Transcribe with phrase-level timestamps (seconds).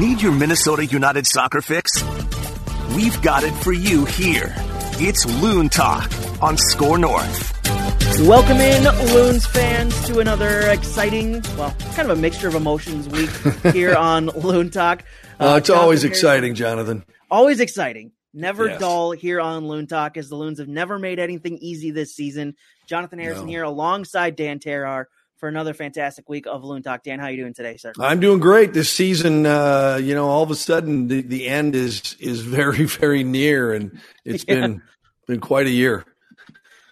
[0.00, 2.02] Need your Minnesota United soccer fix?
[2.96, 4.52] We've got it for you here.
[5.02, 6.10] It's Loon Talk
[6.42, 7.52] on Score North.
[8.20, 8.82] Welcome in,
[9.12, 13.30] Loons fans, to another exciting, well, kind of a mixture of emotions week
[13.74, 15.04] here on Loon Talk.
[15.38, 17.04] Uh, it's always exciting, Jonathan.
[17.30, 18.12] Always exciting.
[18.32, 18.80] Never Yes.
[18.80, 22.54] dull here on Loon Talk, as the Loons have never made anything easy this season.
[22.86, 23.50] Jonathan Harrison No.
[23.50, 25.04] here alongside Dan Terhaar
[25.40, 27.02] for another fantastic week of Loon Talk.
[27.02, 27.92] Dan, how are you doing today, sir?
[27.98, 29.46] I'm doing great this season.
[29.46, 33.72] Uh, you know, all of a sudden the, the end is is very very near,
[33.72, 34.54] and it's Yeah.
[34.60, 34.82] been
[35.26, 36.04] been quite a year.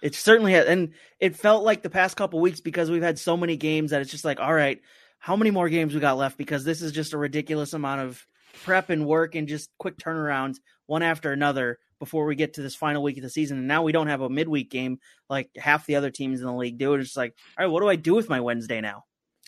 [0.01, 3.37] It certainly has, and it felt like the past couple weeks because we've had so
[3.37, 4.79] many games that it's just like, all right,
[5.19, 6.37] how many more games we got left?
[6.37, 8.25] Because this is just a ridiculous amount of
[8.63, 10.57] prep and work and just quick turnarounds
[10.87, 13.57] one after another before we get to this final week of the season.
[13.57, 14.99] And now we don't have a midweek game
[15.29, 16.93] like half the other teams in the league do.
[16.95, 19.03] It's just like, all right, what do I do with my Wednesday now?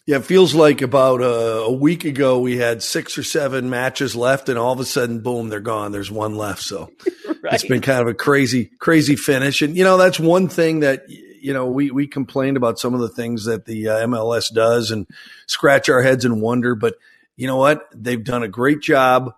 [0.08, 4.16] Yeah, it feels like about uh, a week ago we had six or seven matches
[4.16, 5.92] left, and all of a sudden, boom, they're gone.
[5.92, 6.64] There's one left.
[6.64, 6.90] So
[7.44, 7.54] Right?
[7.54, 9.62] it's been kind of a crazy, crazy finish.
[9.62, 13.00] And you know, that's one thing that you know we we complained about some of
[13.00, 15.08] the things that the uh, MLS does and
[15.48, 16.74] scratch our heads and wonder.
[16.74, 16.96] But
[17.38, 17.88] you know what?
[17.94, 19.34] They've done a great job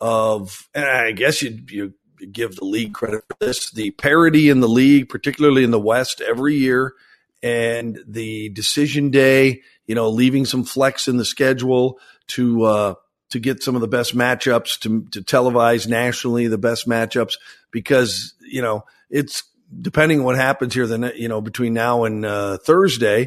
[0.00, 1.94] of, and I guess you you
[2.32, 3.70] give the league credit for this.
[3.70, 6.94] The parity in the league, particularly in the West, every year,
[7.42, 9.62] and the decision day.
[9.86, 12.64] You know, leaving some flex in the schedule to.
[12.64, 12.94] uh
[13.30, 17.34] to get some of the best matchups to to televise nationally the best matchups
[17.70, 19.44] because you know it's
[19.80, 23.24] depending on what happens here then you know between now and uh, Thursday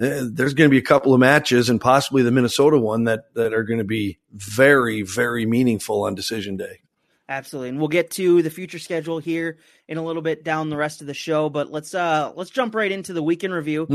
[0.00, 3.32] uh, there's going to be a couple of matches and possibly the Minnesota one that
[3.34, 6.80] that are going to be very very meaningful on decision day.
[7.28, 7.70] Absolutely.
[7.70, 9.58] And we'll get to the future schedule here
[9.88, 12.74] in a little bit down the rest of the show, but let's uh let's jump
[12.74, 13.86] right into the weekend review.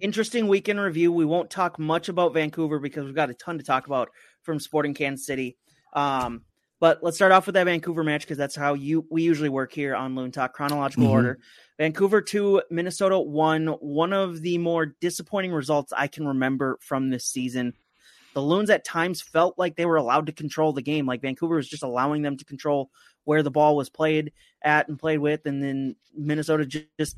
[0.00, 1.12] Interesting weekend review.
[1.12, 4.08] We won't talk much about Vancouver because we've got a ton to talk about
[4.42, 5.56] from Sporting Kansas City.
[5.92, 6.42] Um
[6.80, 9.72] but let's start off with that Vancouver match because that's how you we usually work
[9.72, 11.10] here on Loon Talk chronological Mhm.
[11.10, 11.38] order.
[11.76, 17.24] Vancouver 2, Minnesota 1, one of the more disappointing results I can remember from this
[17.26, 17.74] season
[18.38, 21.06] the Loons at times felt like they were allowed to control the game.
[21.06, 22.88] Like Vancouver was just allowing them to control
[23.24, 24.30] where the ball was played
[24.62, 27.16] at and played with, and then Minnesota ju- just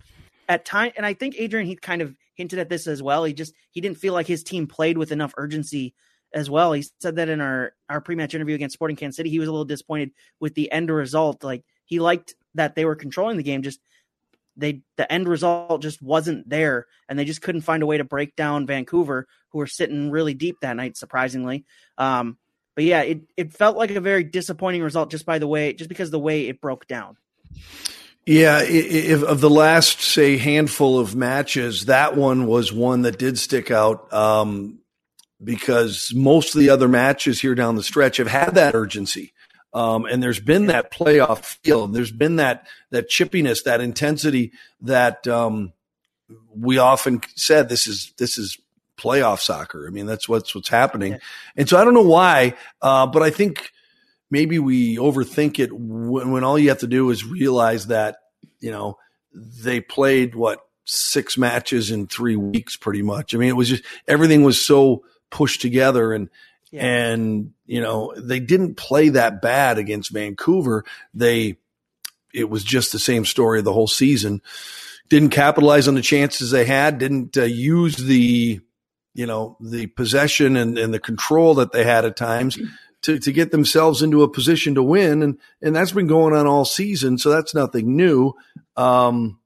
[0.49, 0.93] at time.
[0.97, 3.25] And I think Adrian he kind of hinted at this as well.
[3.25, 5.93] He just he didn't feel like his team played with enough urgency
[6.33, 6.73] as well.
[6.73, 9.29] He said that in our our pre match interview against Sporting Kansas City.
[9.29, 11.45] He was a little disappointed with the end result.
[11.45, 13.81] Like he liked that they were controlling the game, just
[14.57, 18.05] they the end result just wasn't there and they just couldn't find a way to
[18.05, 21.65] break down Vancouver who were sitting really deep that night surprisingly.
[21.99, 22.39] Um
[22.75, 25.89] but yeah it it felt like a very disappointing result just by the way just
[25.89, 27.17] because the way it broke down.
[28.27, 33.39] Yeah, if of the last say handful of matches, that one was one that did
[33.39, 34.79] stick out um,
[35.43, 39.33] because most of the other matches here down the stretch have had that urgency,
[39.73, 41.87] um, and there's been that playoff feel.
[41.87, 45.73] There's been that that chippiness, that intensity that um,
[46.55, 48.59] we often said this is this is
[48.99, 49.87] playoff soccer.
[49.87, 51.19] I mean, that's what's what's happening, Yeah.
[51.57, 53.71] and so I don't know why, uh, but I think
[54.31, 58.17] maybe we overthink it when, when all you have to do is realize that
[58.61, 58.99] you know
[59.33, 63.85] they played what six matches in three weeks pretty much i mean it was just
[64.09, 66.29] everything was so pushed together and
[66.71, 66.85] Yeah.
[66.85, 70.85] and you know they didn't play that bad against vancouver.
[71.13, 71.59] They
[72.33, 74.41] it was just the same story the whole season.
[75.09, 78.61] Didn't capitalize on the chances they had didn't uh, use the
[79.15, 82.59] you know the possession and, and the control that they had at times
[83.03, 85.23] to, to get themselves into a position to win.
[85.23, 88.35] And and that's been going on all season so that's nothing new.
[88.77, 89.41] Um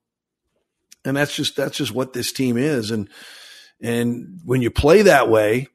[1.05, 2.91] and that's just that's just what this team is.
[2.91, 3.09] And
[3.81, 5.69] and when you play that way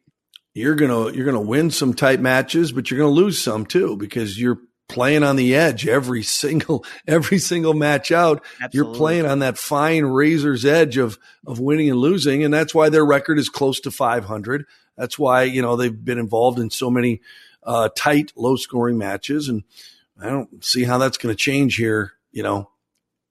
[0.60, 4.40] you're gonna you're gonna win some tight matches but you're gonna lose some too because
[4.40, 9.58] you're playing on the edge every single every single match out you're playing on that
[9.58, 13.80] fine razor's edge of of winning and losing and that's why their record is close
[13.80, 14.66] to 500
[14.98, 17.22] that's why you know they've been involved in so many
[17.62, 19.64] uh, tight low scoring matches and
[20.22, 22.70] i don't see how that's going to change here you know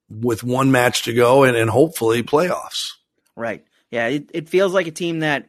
[0.07, 2.93] with one match to go and, and hopefully playoffs
[3.39, 3.63] Right.
[3.89, 4.07] Yeah.
[4.07, 5.47] It, it feels like a team that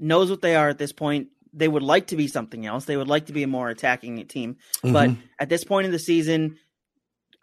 [0.00, 1.28] knows what they are at this point.
[1.52, 2.84] They would like to be something else.
[2.84, 4.56] They would like to be a more attacking team.
[4.82, 6.58] But at this point in the season,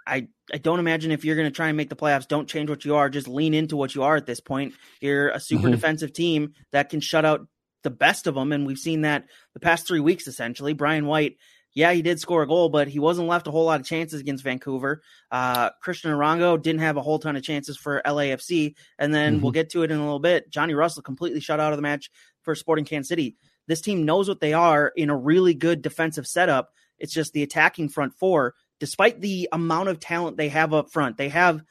[0.06, 2.70] I I don't imagine if you're going to try and make the playoffs, don't change
[2.70, 3.10] what you are.
[3.10, 4.76] Just lean into what you are at this point.
[5.02, 5.72] You're a super Mhm.
[5.72, 7.48] defensive team that can shut out
[7.84, 10.26] the best of them, and we've seen that the past three weeks.
[10.26, 11.36] Essentially, Brian White.
[11.74, 14.20] Yeah, he did score a goal, but he wasn't left a whole lot of chances
[14.22, 15.02] against Vancouver.
[15.30, 19.42] Uh, Cristian Arango didn't have a whole ton of chances for LAFC, and then Mhm.
[19.42, 20.50] we'll get to it in a little bit.
[20.50, 22.10] Johnny Russell completely shut out of the match
[22.48, 23.36] for Sporting Kansas City.
[23.68, 26.72] This team knows what they are in a really good defensive setup.
[26.98, 31.18] It's just the attacking front four, despite the amount of talent they have up front,
[31.18, 31.62] they have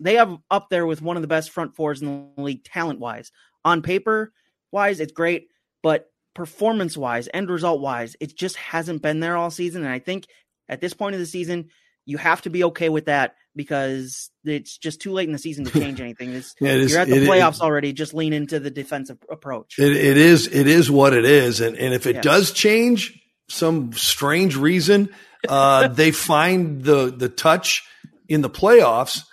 [0.00, 2.98] they have up there with one of the best front fours in the league talent
[2.98, 3.30] wise.
[3.64, 4.32] On paper
[4.72, 5.46] wise, it's great,
[5.80, 9.84] but performance wise, end result wise, it just hasn't been there all season.
[9.84, 10.26] And I think
[10.68, 11.68] at this point of the season,
[12.04, 15.64] you have to be okay with that because it's just too late in the season
[15.64, 16.32] to change anything.
[16.32, 17.92] It's, yeah, is, you're at the playoffs already.
[17.92, 19.78] Just lean into the defensive approach.
[19.78, 20.46] It, it is.
[20.46, 22.22] It is what it is, and and if it yeah.
[22.22, 25.10] does change, some strange reason,
[25.48, 27.84] uh, they find the the touch
[28.28, 29.24] in the playoffs.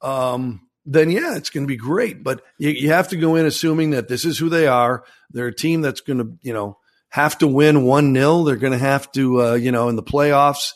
[0.00, 2.22] Um, then yeah, it's going to be great.
[2.22, 5.04] But you, you have to go in assuming that this is who they are.
[5.30, 6.78] They're a team that's going to, you know,
[7.08, 8.44] have to win one nil.
[8.44, 10.72] They're going to have to, uh, you know, in the playoffs,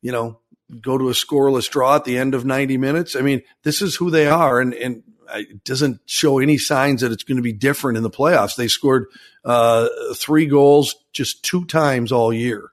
[0.00, 0.40] you know,
[0.80, 3.16] go to a scoreless draw at the end of 90 minutes.
[3.16, 4.60] I mean, this is who they are.
[4.60, 5.02] And, and
[5.34, 8.56] it doesn't show any signs that it's going to be different in the playoffs.
[8.56, 9.06] They scored
[9.44, 12.70] uh, three goals just two times all year.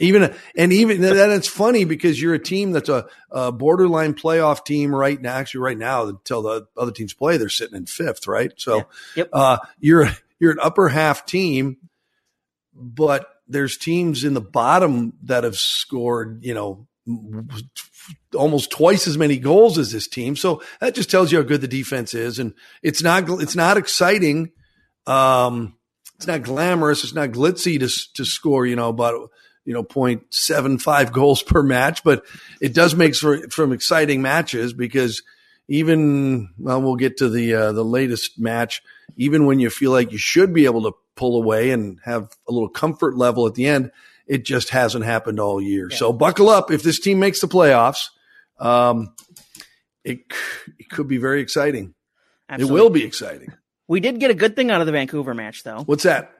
[0.00, 4.64] Even and even then, it's funny because you're a team that's a, a, borderline playoff
[4.64, 5.36] team right now.
[5.36, 8.50] Actually, right now, until the other teams play, they're sitting in fifth, right?
[8.56, 8.82] So, yeah.
[9.16, 9.28] yep.
[9.34, 11.76] uh, you're you're an upper half team,
[12.74, 16.86] but there's teams in the bottom that have scored, you know,
[18.34, 20.36] almost twice as many goals as this team.
[20.36, 22.38] So that just tells you how good the defense is.
[22.38, 24.52] And it's not, it's not exciting.
[25.06, 25.76] Um,
[26.16, 27.04] it's not glamorous.
[27.04, 29.30] It's not glitzy to, to score, you know, about,
[29.64, 32.24] you know, 0.75 goals per match, but
[32.60, 35.22] it does make for, from exciting matches because
[35.68, 38.82] even, well, we'll get to the, uh, the latest match,
[39.16, 42.52] even when you feel like you should be able to pull away and have a
[42.52, 43.90] little comfort level at the end,
[44.30, 45.88] it just hasn't happened all year.
[45.90, 45.96] Yeah.
[45.96, 48.06] So buckle up if this team makes the playoffs.
[48.60, 49.12] Um,
[50.04, 50.20] it
[50.78, 51.94] it could be very exciting.
[52.48, 52.78] Absolutely.
[52.78, 53.52] It will be exciting.
[53.88, 55.82] We did get a good thing out of the Vancouver match, though.
[55.84, 56.32] What's that?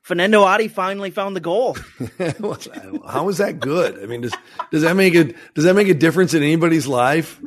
[0.00, 1.74] Fernando Adi finally found the goal.
[3.06, 4.02] How is that good?
[4.02, 4.32] I mean, does
[4.70, 7.38] does that make it does that make a difference in anybody's life?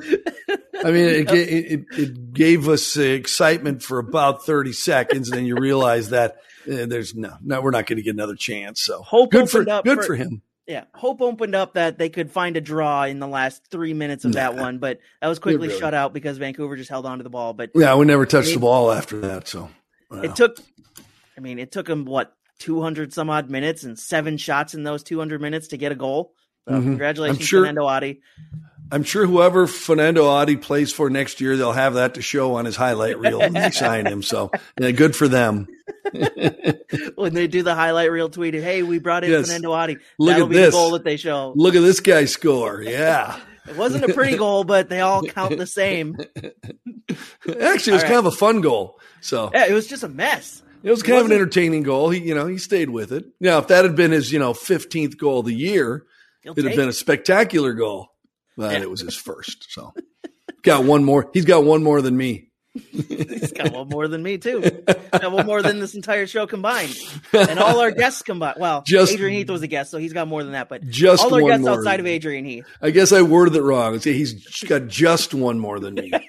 [0.84, 5.56] I mean, it, it, it gave us excitement for about thirty seconds, and then you
[5.56, 8.82] realize that there's no, no, we're not going to get another chance.
[8.82, 10.42] So hope good for good for, for, him.
[10.68, 14.26] Yeah, hope opened up that they could find a draw in the last three minutes
[14.26, 15.80] of that one, but that was quickly really.
[15.80, 17.54] shut out because Vancouver just held on to the ball.
[17.54, 19.48] But yeah, we never touched the ball after that.
[19.48, 19.70] So
[20.12, 20.60] it took.
[21.38, 25.04] I mean, it took him what 200 some odd minutes and seven shots in those
[25.04, 26.34] 200 minutes to get a goal.
[26.68, 26.90] So mm-hmm.
[26.90, 28.22] congratulations, I'm sure, Fernando Adi.
[28.92, 32.66] I'm sure whoever Fernando Adi plays for next year, they'll have that to show on
[32.66, 34.22] his highlight reel when they sign him.
[34.22, 35.68] So yeah, good for them.
[37.16, 39.48] when they do the highlight reel tweet, hey, we brought in yes.
[39.48, 39.98] Fernando Adi.
[40.20, 40.74] Look That'll at be this.
[40.74, 41.54] the goal that they show.
[41.56, 42.82] Look at this guy score.
[42.82, 43.40] Yeah.
[43.68, 46.18] it wasn't a pretty goal, but they all count the same.
[46.36, 46.52] Actually,
[47.48, 48.04] it was right.
[48.04, 49.00] kind of a fun goal.
[49.22, 50.62] So yeah, it was just a mess.
[50.84, 52.10] It was kind it of an entertaining goal.
[52.10, 53.26] He, you know, he stayed with it.
[53.40, 56.06] Now, if that had been his, you know, 15th goal of the year,
[56.44, 58.12] it'd have been a spectacular goal
[58.58, 58.82] but yeah.
[58.82, 59.68] it was his first.
[59.70, 59.94] So
[60.64, 61.30] got one more.
[61.34, 62.52] He's got one more than me.
[62.74, 64.62] He's got one more than me too.
[65.12, 66.98] Got one more than this entire show combined,
[67.34, 68.56] and all our guests combined.
[68.58, 70.70] Well, just, Adrian Heath was a guest, so he's got more than that.
[70.70, 71.78] But just all our guests more.
[71.78, 72.66] outside of Adrian Heath.
[72.82, 74.00] I guess I worded it wrong.
[74.00, 76.14] He's got just one more than me.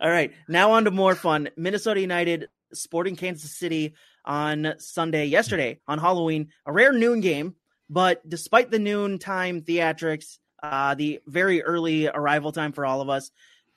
[0.00, 1.48] all right, now on to more fun.
[1.56, 7.54] Minnesota United sporting Kansas City on Sunday, yesterday on Halloween, a rare noon game
[7.90, 13.08] but despite the noon time theatrics, uh, the very early arrival time for all of
[13.08, 13.30] us,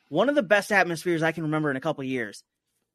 [0.09, 2.43] one of the best atmospheres I can remember in a couple years.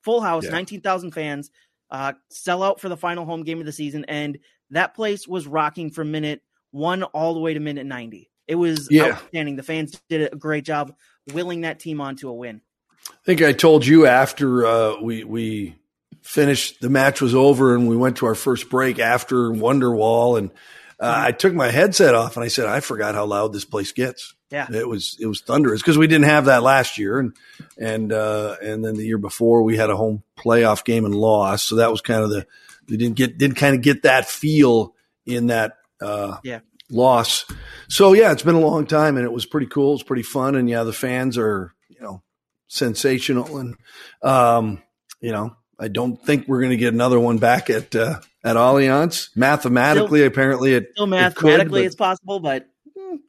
[0.02, 0.50] Full house, yeah.
[0.50, 1.50] 19,000 fans,
[1.90, 4.04] uh, sell out for the final home game of the season.
[4.06, 4.38] And
[4.70, 8.30] that place was rocking from minute one all the way to minute 90.
[8.46, 9.12] It was yeah.
[9.12, 9.56] outstanding.
[9.56, 10.94] The fans did a great job
[11.32, 12.60] willing that team on to a win.
[13.08, 15.76] I think I told you after uh, we we
[16.22, 20.50] finished the match was over and we went to our first break after Wonderwall and
[20.98, 23.92] uh, I took my headset off and I said, I forgot how loud this place
[23.92, 24.34] gets.
[24.50, 27.36] Yeah, it was it was thunderous because we didn't have that last year, and
[27.76, 31.66] and uh, and then the year before we had a home playoff game and lost,
[31.66, 32.46] so that was kind of the
[32.88, 34.94] we didn't get didn't kind of get that feel
[35.26, 36.60] in that uh, yeah
[36.90, 37.44] loss.
[37.88, 39.94] So yeah, it's been a long time, and it was pretty cool.
[39.94, 42.22] It's pretty fun, and yeah, the fans are you know
[42.68, 43.76] sensational, and
[44.22, 44.80] um,
[45.20, 48.56] you know I don't think we're going to get another one back at uh, at
[48.56, 49.28] Allianz.
[49.36, 52.68] Mathematically, still, apparently, it still mathematically it could, it's possible, but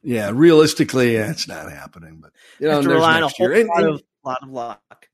[0.02, 2.20] yeah, realistically, yeah, it's not happening.
[2.20, 3.52] But you know, there's next year.
[3.52, 5.08] And, lot, of, lot of luck.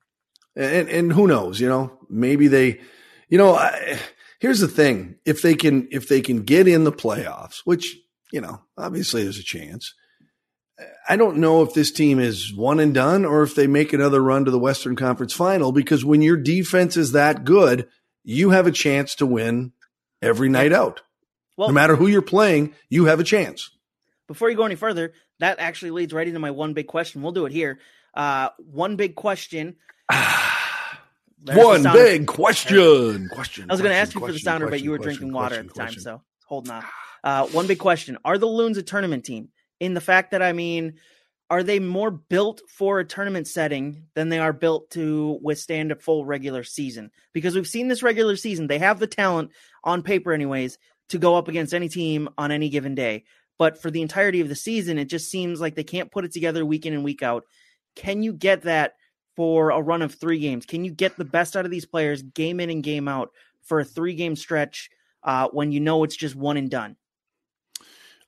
[0.56, 1.60] And, and who knows?
[1.60, 2.80] You know, maybe they.
[3.28, 3.98] You know, I,
[4.38, 7.96] here's the thing: if they can, if they can get in the playoffs, which
[8.32, 9.94] you know, obviously there's a chance
[11.08, 14.22] I don't know if this team is one and done or if they make another
[14.22, 17.88] run to the Western Conference final because when your defense is that good,
[18.24, 19.72] you have a chance to win
[20.22, 21.02] every night out.
[21.56, 23.70] Well, no matter who you're playing, you have a chance.
[24.26, 27.22] Before you go any further, that actually leads right into my one big question.
[27.22, 27.78] We'll do it here.
[28.14, 29.76] Uh, one big question.
[31.44, 33.28] one big question.
[33.28, 33.70] Question.
[33.70, 35.68] I was going to ask you for the sounder, but you were drinking water at
[35.68, 36.82] the time, so hold on.
[37.22, 39.50] Uh, one big question: Are the Loons a tournament team?
[39.80, 40.94] In the fact that I mean,
[41.50, 45.96] are they more built for a tournament setting than they are built to withstand a
[45.96, 47.10] full regular season?
[47.32, 49.50] Because we've seen this regular season; they have the talent
[49.82, 50.78] on paper, anyways,
[51.10, 53.24] to go up against any team on any given day.
[53.58, 56.32] But for the entirety of the season, it just seems like they can't put it
[56.32, 57.44] together week in and week out.
[57.94, 58.94] Can you get that
[59.36, 60.66] for a run of three games?
[60.66, 63.30] Can you get the best out of these players game in and game out
[63.62, 64.90] for a three game stretch
[65.22, 66.96] uh, when you know it's just one and done?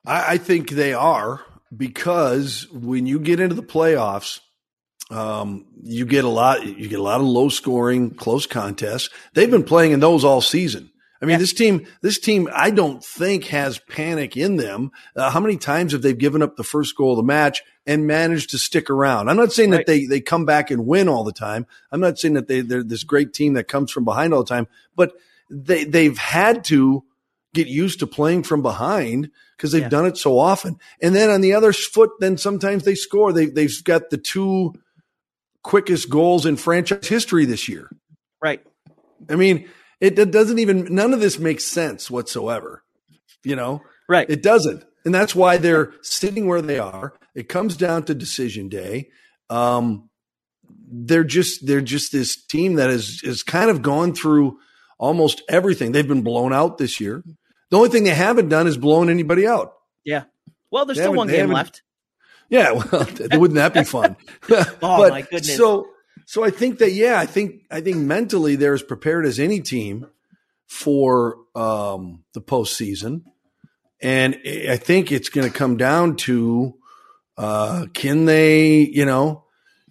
[0.06, 1.44] I, I think they are
[1.76, 4.40] because when you get into the playoffs,
[5.10, 6.64] um, you get a lot.
[6.64, 9.10] You get a lot of low scoring, close contests.
[9.34, 10.90] They've been playing in those all season.
[11.20, 11.38] I mean, yeah.
[11.38, 14.90] this team, this team, I don't think has panic in them.
[15.14, 18.06] Uh, how many times have they given up the first goal of the match and
[18.06, 19.30] managed to stick around?
[19.30, 19.78] I'm not saying right.
[19.78, 21.66] that they, they come back and win all the time.
[21.90, 24.48] I'm not saying that they, they're this great team that comes from behind all the
[24.48, 25.14] time, but
[25.48, 27.04] they, they've had to
[27.56, 29.88] get used to playing from behind because they've yeah.
[29.88, 30.78] done it so often.
[31.02, 33.32] And then on the other foot, then sometimes they score.
[33.32, 34.74] They, they've got the two
[35.62, 37.90] quickest goals in franchise history this year.
[38.40, 38.62] Right.
[39.28, 39.68] I mean,
[40.00, 42.84] it, it doesn't even, none of this makes sense whatsoever.
[43.42, 43.82] You know?
[44.08, 44.30] Right.
[44.30, 44.84] It doesn't.
[45.04, 47.14] And that's why they're sitting where they are.
[47.34, 49.08] It comes down to decision day.
[49.50, 50.10] Um,
[50.88, 54.58] they're just they're just this team that has is kind of gone through
[54.98, 55.92] almost everything.
[55.92, 57.22] They've been blown out this year.
[57.70, 59.74] The only thing they haven't done is blown anybody out.
[60.04, 60.24] Yeah.
[60.70, 61.82] Well, there's they still one game left.
[62.48, 62.72] Yeah.
[62.72, 64.16] Well, wouldn't that be fun?
[64.50, 65.56] oh but, my goodness.
[65.56, 65.88] So
[66.26, 69.60] so I think that yeah, I think I think mentally they're as prepared as any
[69.60, 70.06] team
[70.66, 73.22] for um, the postseason,
[74.02, 74.36] and
[74.68, 76.74] I think it's going to come down to
[77.38, 79.44] uh, can they you know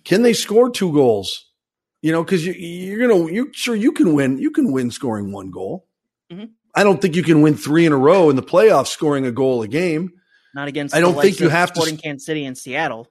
[0.04, 1.50] can they score two goals?
[2.02, 5.32] You know, because you, you're gonna you sure you can win you can win scoring
[5.32, 5.88] one goal.
[6.32, 6.46] Mm-hmm.
[6.76, 9.32] I don't think you can win three in a row in the playoffs scoring a
[9.32, 10.12] goal a game.
[10.54, 10.96] Not against.
[10.96, 12.04] I don't think you have Sporting to.
[12.04, 13.08] Kansas City and Seattle.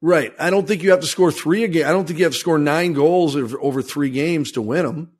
[0.00, 0.32] Right.
[0.38, 1.86] I don't think you have to score three again.
[1.86, 4.86] I don't think you have to score nine goals over, over three games to win
[4.86, 5.12] them.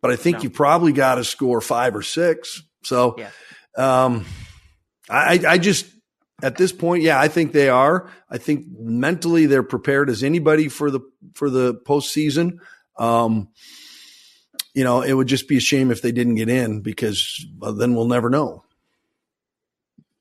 [0.00, 0.42] But I think no.
[0.44, 2.62] you probably got to score five or six.
[2.82, 3.30] So, yeah.
[3.76, 4.24] um,
[5.10, 5.86] I, I just
[6.42, 8.10] at this point, yeah, I think they are.
[8.30, 11.00] I think mentally they're prepared as anybody for the
[11.34, 12.58] for the postseason.
[12.98, 13.48] Um,
[14.76, 17.72] you know, it would just be a shame if they didn't get in because well,
[17.72, 18.62] then we'll never know.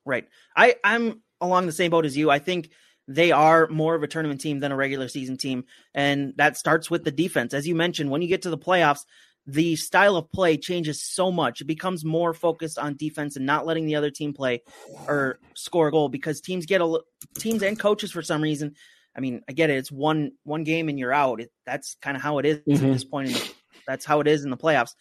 [0.05, 0.25] Right.
[0.55, 2.31] I I'm along the same boat as you.
[2.31, 2.69] I think
[3.05, 5.65] they are more of a tournament team than a regular season team.
[5.93, 7.53] And that starts with the defense.
[7.53, 9.01] As you mentioned, when you get to the playoffs,
[9.45, 11.59] the style of play changes so much.
[11.59, 14.63] It becomes more focused on defense and not letting the other team play
[15.05, 16.99] or score a goal because teams get a
[17.37, 18.75] teams and coaches for some reason.
[19.15, 19.77] I mean, I get it.
[19.77, 21.41] It's one one game and you're out.
[21.41, 22.85] It, that's kind of how it is mm-hmm.
[22.85, 23.27] at this point.
[23.27, 23.53] In the,
[23.87, 24.95] that's how it is in the playoffs.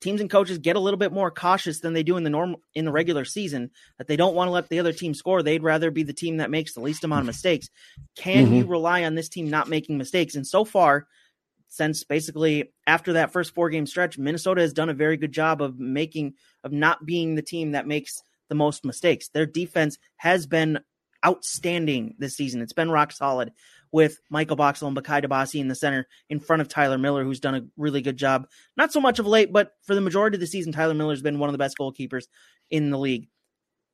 [0.00, 2.62] Teams and coaches get a little bit more cautious than they do in the normal
[2.74, 5.42] in the regular season that they don't want to let the other team score.
[5.42, 7.68] They'd rather be the team that makes the least amount of mistakes.
[8.16, 8.54] Can mm-hmm.
[8.54, 10.36] you rely on this team not making mistakes?
[10.36, 11.06] And so far
[11.68, 15.62] since basically after that first four game stretch minnesota has done a very good job
[15.62, 19.28] of making of not being the team that makes the most mistakes.
[19.28, 20.80] Their defense has been
[21.24, 22.60] outstanding this season.
[22.60, 23.52] It's been rock solid
[23.92, 27.40] with Michael Boxall and Bakaye Dibassy in the center in front of Tyler Miller, who's
[27.40, 28.46] done a really good job.
[28.76, 31.38] Not so much of late, but for the majority of the season, Tyler Miller's been
[31.38, 32.24] one of the best goalkeepers
[32.70, 33.28] in the league.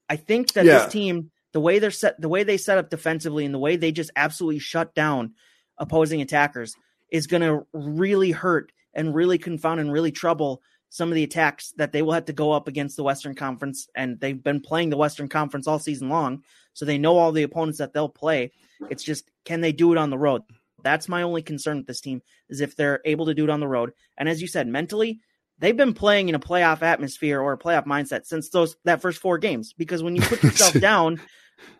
[0.08, 0.78] I think that yeah.
[0.78, 3.76] this team, the way they're set, the way they set up defensively, and the way
[3.76, 5.34] they just absolutely shut down
[5.78, 6.74] opposing attackers,
[7.10, 11.72] is going to really hurt and really confound and really trouble some of the attacks
[11.76, 13.88] that they will have to go up against the Western Conference.
[13.94, 17.42] And they've been playing the Western Conference all season long, so they know all the
[17.42, 18.52] opponents that they'll play.
[18.90, 20.42] It's just can they do it on the road?
[20.82, 23.60] That's my only concern with this team is if they're able to do it on
[23.60, 23.92] the road.
[24.16, 25.20] And as you said, mentally,
[25.58, 29.20] they've been playing in a playoff atmosphere or a playoff mindset since those that first
[29.20, 29.72] four games.
[29.72, 31.20] Because when you put yourself down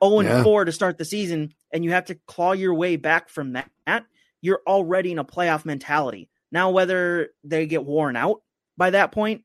[0.02, 0.42] 0 and yeah.
[0.42, 4.04] 4 to start the season and you have to claw your way back from that,
[4.40, 6.28] you're already in a playoff mentality.
[6.52, 8.42] Now, whether they get worn out
[8.76, 9.42] by that point,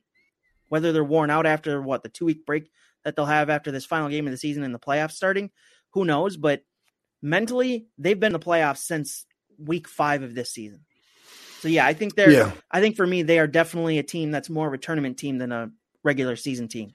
[0.70, 2.70] whether they're worn out after what the two week break
[3.04, 5.50] that they'll have after this final game of the season and the playoffs starting,
[5.92, 6.38] who knows?
[6.38, 6.64] But
[7.22, 9.26] mentally, they've been in the playoffs since
[9.58, 10.86] week five of this season.
[11.60, 12.32] So yeah, I think they're.
[12.32, 12.52] Yeah.
[12.72, 15.38] I think for me, they are definitely a team that's more of a tournament team
[15.38, 15.70] than a
[16.04, 16.94] regular season team.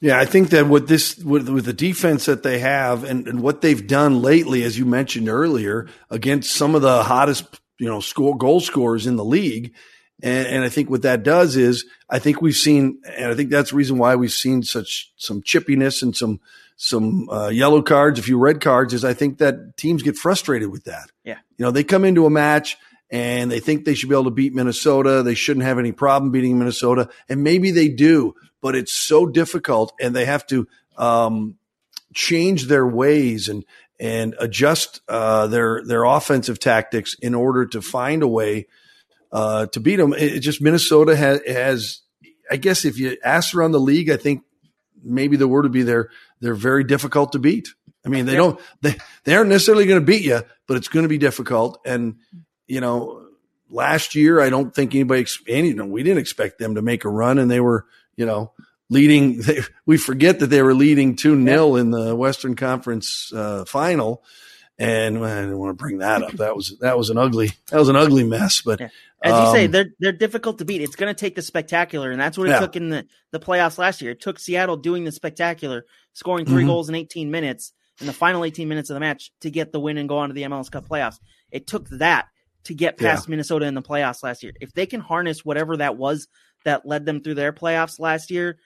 [0.00, 3.40] Yeah, I think that with this, with, with the defense that they have, and, and
[3.40, 8.00] what they've done lately, as you mentioned earlier, against some of the hottest, you know,
[8.00, 9.74] score goal scorers in the league,
[10.22, 13.50] And, and I think what that does is I think we've seen, and I think
[13.50, 16.40] that's the reason why we've seen such some chippiness and some
[16.78, 18.92] some uh, yellow cards, a few red cards.
[18.92, 21.10] Is I think that teams get frustrated with that.
[21.24, 22.76] Yeah, you know, they come into a match
[23.10, 25.22] and they think they should be able to beat Minnesota.
[25.22, 29.92] They shouldn't have any problem beating Minnesota, and maybe they do, but it's so difficult,
[30.00, 31.56] and they have to um,
[32.14, 33.64] change their ways and
[33.98, 38.66] and adjust uh, their their offensive tactics in order to find a way
[39.32, 40.12] uh, to beat them.
[40.12, 42.00] It, it just Minnesota has, has,
[42.50, 44.42] I guess, if you ask around the league, I think
[45.02, 47.68] maybe the word would be they're they're very difficult to beat.
[48.04, 48.38] I mean, they yeah.
[48.38, 51.80] don't they they aren't necessarily going to beat you, but it's going to be difficult.
[51.84, 52.16] And
[52.66, 53.26] you know,
[53.70, 57.04] last year I don't think anybody any you know, we didn't expect them to make
[57.04, 58.52] a run, and they were you know
[58.90, 59.42] leading.
[59.42, 64.22] They, we forget that they were leading two 0 in the Western Conference uh, final.
[64.78, 66.32] And I didn't want to bring that up.
[66.32, 68.60] That was that was an ugly that was an ugly mess.
[68.60, 68.88] But yeah.
[69.26, 70.80] As you say, um, they're they're difficult to beat.
[70.80, 72.60] It's going to take the spectacular, and that's what it yeah.
[72.60, 74.12] took in the the playoffs last year.
[74.12, 76.66] It took Seattle doing the spectacular, scoring 3 mm-hmm.
[76.66, 79.80] goals in 18 minutes in the final 18 minutes of the match to get the
[79.80, 81.18] win and go on to the MLS Cup playoffs.
[81.50, 82.26] It took that
[82.64, 83.30] to get past yeah.
[83.30, 84.52] Minnesota in the playoffs last year.
[84.60, 86.28] If they can harness whatever that was
[86.64, 88.58] that led them through their playoffs last year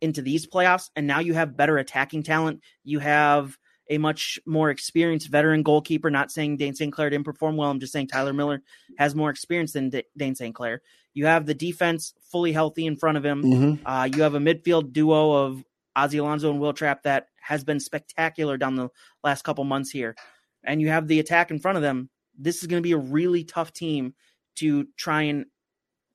[0.00, 3.56] into these playoffs, and now you have better attacking talent, you have
[3.90, 6.10] a much more experienced veteran goalkeeper.
[6.10, 6.92] Not saying Dayne St.
[6.92, 7.70] Clair didn't perform well.
[7.70, 8.62] I'm just saying Tyler Miller
[8.98, 10.54] has more experience than D- Dayne St.
[10.54, 10.82] Clair.
[11.12, 13.42] You have the defense fully healthy in front of him.
[13.42, 13.86] Mm-hmm.
[13.86, 15.64] Uh, you have a midfield duo of
[15.94, 18.88] Ozzie Alonso and Will Trapp that has been spectacular down the
[19.22, 20.16] last couple months here.
[20.64, 22.08] And you have the attack in front of them.
[22.36, 24.14] This is going to be a really tough team
[24.56, 25.46] to try and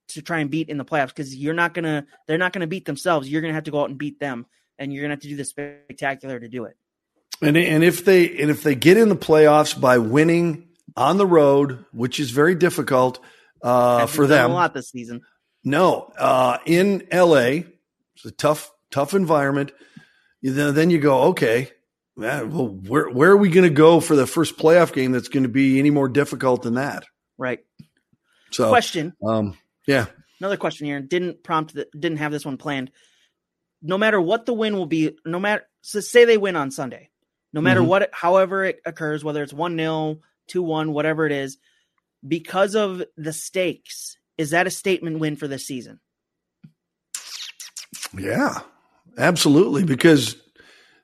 [0.10, 2.86] to try and beat in the playoffs because you're not gonna they're not gonna beat
[2.86, 3.30] themselves.
[3.30, 4.46] You're gonna have to go out and beat them,
[4.78, 6.76] and you're gonna have to do the spectacular to do it.
[7.42, 11.26] And and if they and if they get in the playoffs by winning on the
[11.26, 13.20] road, which is very difficult
[13.62, 15.22] uh, for them, a lot this season.
[15.64, 17.64] No, uh, in LA,
[18.16, 19.72] it's a tough tough environment.
[20.42, 21.72] Then then you go, okay,
[22.16, 25.44] well, where where are we going to go for the first playoff game that's going
[25.44, 27.06] to be any more difficult than that?
[27.38, 27.60] Right.
[28.52, 29.14] So question.
[29.26, 30.08] Um, yeah.
[30.40, 31.02] Another question here.
[31.02, 31.92] Didn't prompt that.
[31.92, 32.92] Didn't have this one planned.
[33.82, 37.09] No matter what the win will be, no matter so say they win on Sunday
[37.54, 37.90] no matter mm-hmm.
[37.90, 41.58] what, however it occurs, whether it's 1 0, 2 1, whatever it is,
[42.28, 46.00] because of the stakes, is that a statement win for this season?
[48.18, 48.60] Yeah,
[49.18, 49.84] absolutely.
[49.84, 50.36] Because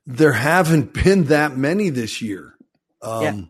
[0.05, 2.55] there haven't been that many this year.
[3.01, 3.41] Um, yeah.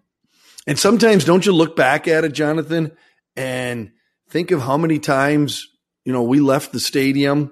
[0.68, 2.92] And sometimes, don't you look back at it, Jonathan,
[3.36, 3.92] and
[4.30, 5.68] think of how many times,
[6.04, 7.52] you know, we left the stadium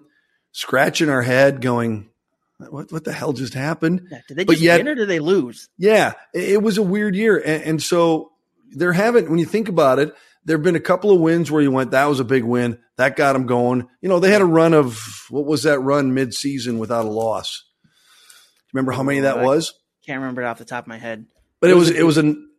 [0.52, 2.10] scratching our head going,
[2.58, 4.08] what what the hell just happened?
[4.12, 5.70] Yeah, did they just yet, win or did they lose?
[5.78, 8.32] Yeah, it, was a weird year, and, and, so
[8.72, 9.30] there haven't.
[9.30, 10.14] When you think about it,
[10.46, 12.80] there have been a couple of wins where you went, that was a big win,
[12.98, 13.88] that got them going.
[14.02, 17.10] You know, they had a run of what was that run mid season without a
[17.10, 17.64] loss?
[17.84, 19.74] Do you remember how many that oh, was?
[20.06, 21.26] Can't remember it off the top of my head.
[21.60, 22.50] But it was it was an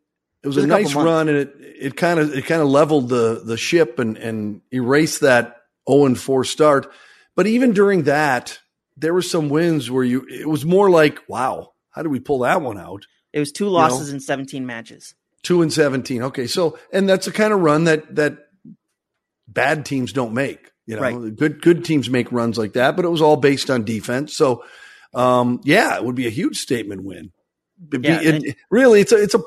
[0.42, 2.62] it was, it was a, a nice run, and it it kind of it kind
[2.62, 5.56] of leveled the the ship and and erased that
[5.88, 6.90] zero and four start.
[7.36, 8.60] But even during that,
[8.96, 12.40] there were some wins where you it was more like, wow, how did we pull
[12.40, 13.06] that one out?
[13.32, 14.16] It was two losses you know?
[14.16, 15.14] in 17 matches.
[15.42, 16.22] Two and 17.
[16.22, 16.46] Okay.
[16.46, 18.38] So, and that's the kind of run that, that
[19.48, 20.70] bad teams don't make.
[20.86, 21.36] You know, right.
[21.36, 24.34] good, good teams make runs like that, but it was all based on defense.
[24.34, 24.64] So,
[25.14, 27.32] um, yeah, it would be a huge statement win.
[27.90, 29.40] yeah, it, and- really, it's a, it's a,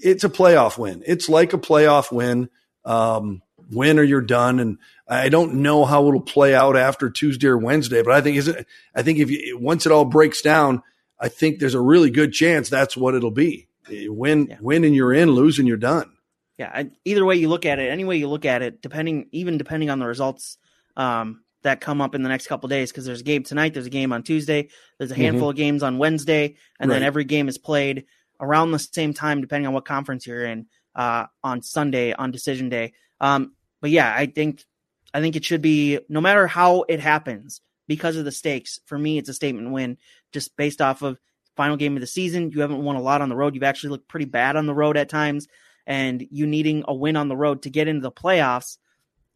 [0.00, 1.02] it's a playoff win.
[1.06, 2.48] It's like a playoff win.
[2.84, 4.60] Um, win or you're done.
[4.60, 4.78] And
[5.08, 8.48] I don't know how it'll play out after Tuesday or Wednesday, but I think is
[8.48, 10.82] it, I think if you, once it all breaks down,
[11.18, 13.68] I think there's a really good chance that's what it'll be.
[13.90, 14.56] Win, yeah.
[14.60, 16.12] win and you're in, lose and you're done.
[16.58, 16.82] Yeah.
[17.04, 19.88] Either way you look at it, any way you look at it, depending, even depending
[19.88, 20.58] on the results,
[20.96, 23.86] um, that come up in the next couple days because there's a game tonight, there's
[23.86, 24.68] a game on Tuesday,
[24.98, 25.22] there's a mm-hmm.
[25.22, 25.50] handful mm-hmm.
[25.50, 26.96] of games on Wednesday, and right.
[26.96, 28.04] then every game is played
[28.40, 32.68] around the same time depending on what conference you're in uh, on Sunday on decision
[32.68, 32.92] day.
[33.20, 34.64] Um, but yeah, I think
[35.12, 38.78] I think it should be no matter how it happens because of the stakes.
[38.86, 39.98] For me, it's a statement win
[40.32, 41.18] just based off of
[41.56, 42.50] final game of the season.
[42.52, 43.54] You haven't won a lot on the road.
[43.54, 45.48] You've actually looked pretty bad on the road at times,
[45.86, 48.78] and you needing a win on the road to get into the playoffs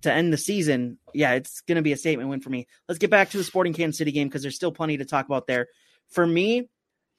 [0.03, 0.99] to end the season.
[1.15, 2.69] Yeah, it's going to be a statement win for me.
[2.89, 5.27] Let's get back to the Sporting Kansas City game because there's still plenty to talk
[5.27, 5.69] about there.
[6.11, 6.69] For me,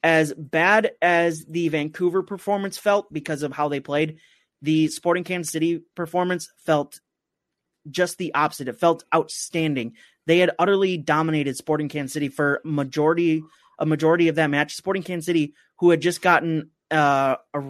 [0.03, 4.17] as bad as the Vancouver performance felt because of how they played,
[4.61, 6.99] the Sporting Kansas City performance felt
[7.89, 8.67] just the opposite.
[8.67, 9.93] It felt outstanding.
[10.25, 13.43] They had utterly dominated Sporting Kansas City for majority
[13.79, 14.75] a majority of that match.
[14.75, 17.61] Sporting Kansas City, who had just gotten uh, a,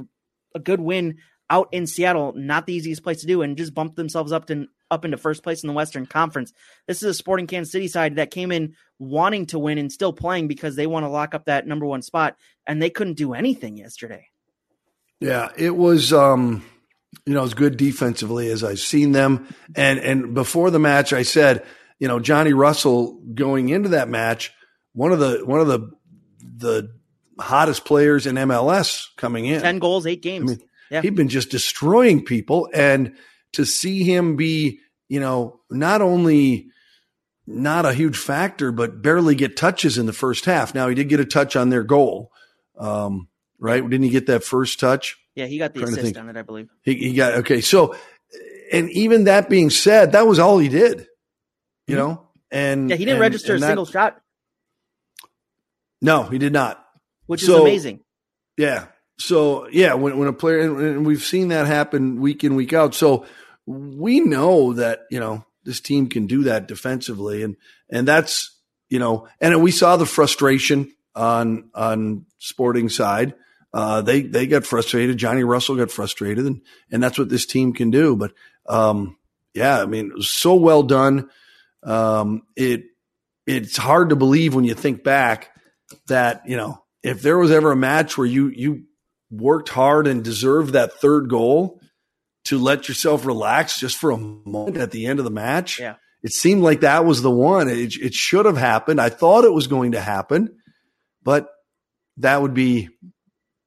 [0.55, 1.17] a good win
[1.49, 4.67] out in Seattle, not the easiest place to do, and just bumped themselves up to
[4.91, 6.53] up into first place in the Western Conference.
[6.87, 10.13] This is a Sporting Kansas City side that came in wanting to win and still
[10.13, 12.35] playing because they want to lock up that number one spot,
[12.67, 14.27] and they couldn't do anything yesterday.
[15.19, 16.13] Yeah, it was.
[16.13, 16.63] um
[17.25, 19.53] you know, as good defensively as I've seen them.
[19.75, 21.65] And and before the match, I said,
[21.99, 24.51] you know, Johnny Russell going into that match,
[24.93, 25.91] one of the one of the
[26.41, 26.89] the
[27.39, 29.61] hottest players in MLS coming in.
[29.61, 30.51] Ten goals, eight games.
[30.51, 31.01] I mean, yeah.
[31.01, 33.15] He'd been just destroying people, and
[33.53, 36.67] to see him be, you know, not only
[37.45, 40.73] not a huge factor, but barely get touches in the first half.
[40.75, 42.31] Now he did get a touch on their goal,
[42.77, 43.27] um,
[43.59, 43.81] right?
[43.81, 45.17] Didn't he get that first touch?
[45.35, 46.69] Yeah, he got the assist on it, I believe.
[46.83, 47.61] He, he, got okay.
[47.61, 47.95] So,
[48.71, 51.07] and even that being said, that was all he did.
[51.87, 52.07] You mm-hmm.
[52.07, 54.21] know, and yeah, he didn't and, register and a single shot.
[56.01, 56.85] No, he did not.
[57.25, 57.99] Which so, is amazing.
[58.57, 58.87] Yeah.
[59.17, 62.93] So yeah, when when a player and we've seen that happen week in week out.
[62.93, 63.25] So
[63.65, 67.55] we know that you know this team can do that defensively, and
[67.89, 73.33] and that's you know, and we saw the frustration on on Sporting side.
[73.73, 75.17] Uh, they they got frustrated.
[75.17, 78.15] Johnny Russell got frustrated, and and that's what this team can do.
[78.15, 78.33] But
[78.67, 79.17] um,
[79.53, 81.29] yeah, I mean, it was so well done.
[81.81, 82.83] Um, it
[83.47, 85.49] it's hard to believe when you think back
[86.07, 88.83] that you know if there was ever a match where you you
[89.31, 91.81] worked hard and deserved that third goal
[92.45, 95.79] to let yourself relax just for a moment at the end of the match.
[95.79, 95.95] Yeah.
[96.21, 97.67] It seemed like that was the one.
[97.67, 99.01] It, it should have happened.
[99.01, 100.57] I thought it was going to happen,
[101.23, 101.49] but
[102.17, 102.89] that would be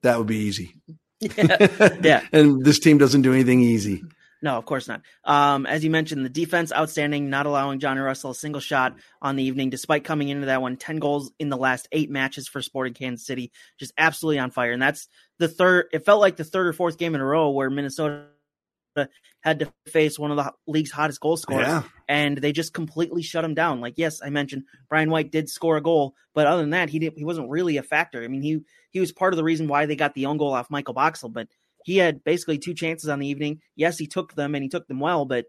[0.07, 0.75] that would be easy.
[1.21, 1.99] Yeah.
[2.03, 2.23] yeah.
[2.33, 4.05] and this team doesn't do anything easy.
[4.43, 5.03] No, of course not.
[5.25, 9.37] Um, as you mentioned, the defense outstanding, not allowing Johnny Russell a single shot on
[9.37, 12.61] the evening, despite coming into that one 10 goals in the last eight matches for
[12.61, 14.73] Sporting Kansas City, just absolutely on fire.
[14.73, 17.51] And that's the third, it felt like the third or fourth game in a row
[17.51, 18.27] where Minnesota
[19.41, 21.83] had to face one of the league's hottest goal scorers, yeah.
[22.09, 23.81] and they just completely shut him down.
[23.81, 26.99] Like, yes, I mentioned Brian White did score a goal, but other than that, he
[26.99, 28.23] didn't, he wasn't really a factor.
[28.23, 28.61] I mean, he
[28.97, 31.29] he was part of the reason why they got the own goal off Michael Boxall,
[31.29, 31.49] but
[31.85, 33.61] he had basically two chances on the evening.
[33.75, 35.45] Yes, he took them and he took them well, but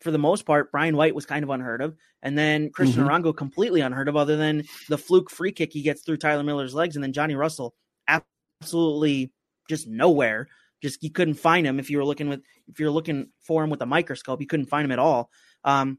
[0.00, 1.94] for the most part, Brian White was kind of unheard of.
[2.22, 3.08] And then Cristian mm-hmm.
[3.08, 6.74] Arango completely unheard of, other than the fluke free kick he gets through Tyler Miller's
[6.74, 6.96] legs.
[6.96, 7.74] And then Johnny Russell
[8.08, 9.34] absolutely
[9.68, 10.48] just nowhere.
[10.82, 13.68] Just you couldn't find him if you were looking with if you're looking for him
[13.68, 15.28] with a microscope, you couldn't find him at all.
[15.62, 15.98] Um,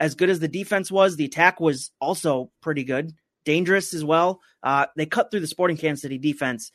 [0.00, 3.12] as good as the defense was, the attack was also pretty good,
[3.44, 4.40] dangerous as well.
[4.62, 6.72] Uh, they cut through the Sporting Kansas City defense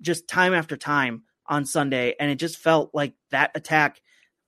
[0.00, 4.00] just time after time on Sunday, and it just felt like that attack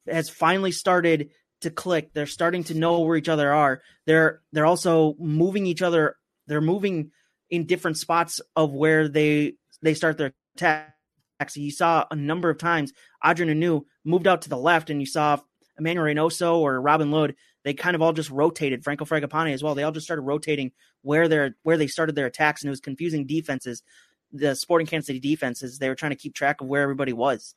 [0.07, 1.31] has finally started
[1.63, 2.13] to click.
[2.13, 3.83] They're starting to know where each other are.
[4.07, 6.17] They're they're also moving each other.
[6.47, 7.11] They're moving
[7.51, 10.95] in different spots of where they they start their attack.
[11.49, 12.93] So you saw a number of times
[13.25, 15.39] Adrien Hunou moved out to the left, and you saw
[15.79, 17.35] Emmanuel Reynoso or Robin Lod.
[17.65, 18.83] They kind of all just rotated.
[18.83, 19.75] Franco Fragapane as well.
[19.75, 20.73] They all just started rotating
[21.03, 23.83] where they're where they started their attacks, and it was confusing defenses
[24.33, 25.79] the Sporting Kansas City defenses.
[25.79, 27.55] They were trying to keep track of where everybody was.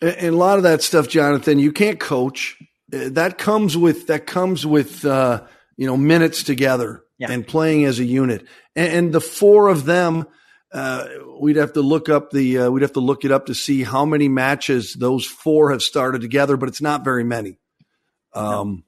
[0.00, 2.56] And a lot of that stuff, Jonathan, you can't coach.
[2.92, 5.44] Uh, that comes with that comes with uh,
[5.76, 7.30] you know minutes together yeah.
[7.30, 8.46] and playing as a unit.
[8.76, 10.26] And, and the four of them,
[10.72, 11.06] uh,
[11.40, 13.82] we'd have to look up the uh, we'd have to look it up to see
[13.82, 17.58] how many matches those four have started together, but it's not very many.
[18.34, 18.84] Um,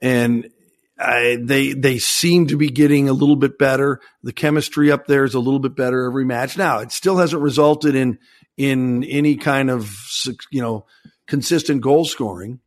[0.00, 0.50] and
[0.98, 4.00] I, they they seem to be getting a little bit better.
[4.22, 6.58] The chemistry up there is a little bit better every match.
[6.58, 8.18] Now it still hasn't resulted in
[8.56, 9.90] in any kind of
[10.50, 10.86] you know
[11.26, 12.60] consistent goal scoring.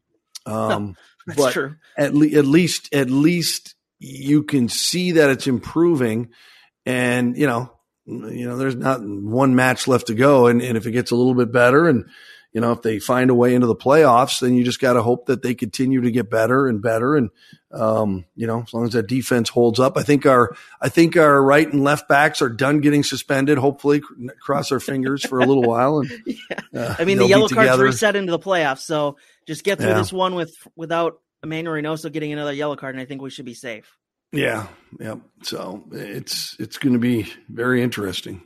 [0.47, 0.95] Um,
[1.27, 1.75] no, that's true.
[1.95, 6.29] At, le- at least at least you can see that it's improving,
[6.87, 7.71] and you know
[8.07, 11.15] you know there's not one match left to go, and, and if it gets a
[11.15, 12.05] little bit better and
[12.53, 15.01] you know, if they find a way into the playoffs, then you just got to
[15.01, 17.15] hope that they continue to get better and better.
[17.15, 17.31] And,
[17.71, 21.17] um, you know, as long as that defense holds up, I think our, I think
[21.17, 23.57] our right and left backs are done getting suspended.
[23.57, 24.03] Hopefully
[24.39, 25.99] cross our fingers for a little while.
[25.99, 26.59] And, yeah.
[26.75, 28.81] uh, I mean, the yellow cards reset into the playoffs.
[28.81, 29.97] So just get through yeah.
[29.97, 32.93] this one with, without Emmanuel Reynoso getting another yellow card.
[32.93, 33.97] And I think we should be safe.
[34.31, 34.67] Yeah.
[34.99, 35.15] Yeah.
[35.41, 38.43] So it's, it's going to be very interesting.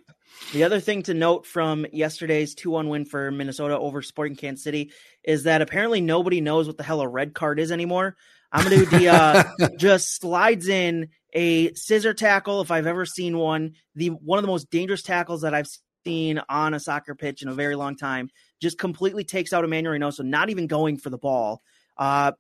[0.54, 4.64] The other thing to note from yesterday's 2 1 win for Minnesota over Sporting Kansas
[4.64, 4.92] City
[5.24, 8.16] is that apparently nobody knows what the hell a red card is anymore.
[8.54, 13.74] Amadou Dia just slides in a scissor tackle, if I've ever seen one.
[13.96, 15.68] The one of the most dangerous tackles that I've
[16.06, 18.30] seen on a soccer pitch in a very long time.
[18.62, 21.62] Just completely takes out Emmanuel Reynoso, not even going for the ball.
[21.98, 22.32] Uh,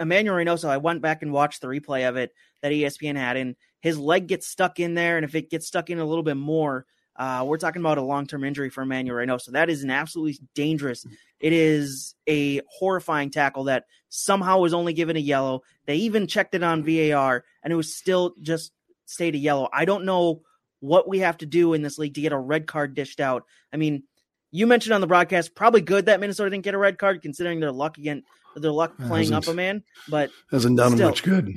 [0.00, 3.54] Emmanuel Reynoso, I went back and watched the replay of it that ESPN had, and
[3.80, 6.36] his leg gets stuck in there, and if it gets stuck in a little bit
[6.36, 6.84] more,
[7.16, 9.42] Uh, we're talking about a long term injury for Emmanuel Reynoso.
[9.42, 11.06] So that is an absolutely dangerous.
[11.40, 15.62] It is a horrifying tackle that somehow was only given a yellow.
[15.86, 18.72] They even checked it on VAR, and it was still just
[19.06, 19.68] stayed a yellow.
[19.72, 20.42] I don't know
[20.80, 23.44] what we have to do in this league to get a red card dished out.
[23.72, 24.04] I mean,
[24.50, 27.60] you mentioned on the broadcast, probably good that Minnesota didn't get a red card considering
[27.60, 28.22] their luck again,
[28.54, 31.54] their luck playing up a man, but hasn't done still, much good.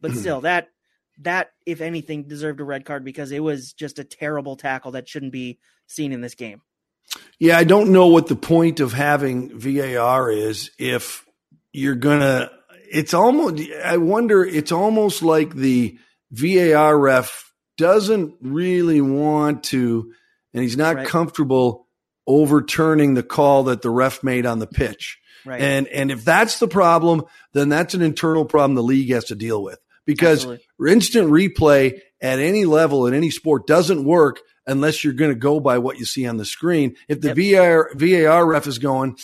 [0.00, 0.68] But still, that
[1.20, 5.08] that if anything deserved a red card because it was just a terrible tackle that
[5.08, 6.62] shouldn't be seen in this game.
[7.38, 11.24] Yeah, I don't know what the point of having VAR is if
[11.72, 12.50] you're gonna.
[12.90, 13.62] It's almost.
[13.84, 14.44] I wonder.
[14.44, 15.98] It's almost like the
[16.30, 20.12] VAR ref doesn't really want to,
[20.52, 21.06] and he's not right.
[21.06, 21.86] comfortable
[22.26, 25.18] overturning the call that the ref made on the pitch.
[25.46, 25.60] Right.
[25.60, 29.34] And and if that's the problem, then that's an internal problem the league has to
[29.34, 29.78] deal with
[30.08, 30.90] because Absolutely.
[30.90, 35.60] instant replay at any level in any sport doesn't work unless you're going to go
[35.60, 36.96] by what you see on the screen.
[37.08, 37.54] If the yep.
[37.54, 39.18] VAR VAR ref is going,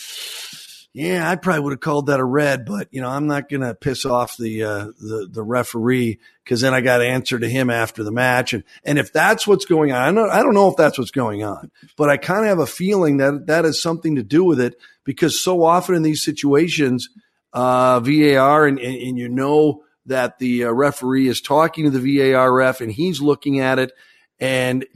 [0.92, 3.62] yeah, I probably would have called that a red, but you know, I'm not going
[3.62, 7.48] to piss off the uh, the the referee because then I got to answer to
[7.48, 10.52] him after the match, and and if that's what's going on, I don't, I don't
[10.52, 13.64] know if that's what's going on, but I kind of have a feeling that that
[13.64, 17.08] has something to do with it because so often in these situations,
[17.54, 22.32] uh, VAR and, and, and you know that the uh, referee is talking to the
[22.32, 23.92] VAR ref and he's looking at it,
[24.38, 24.86] and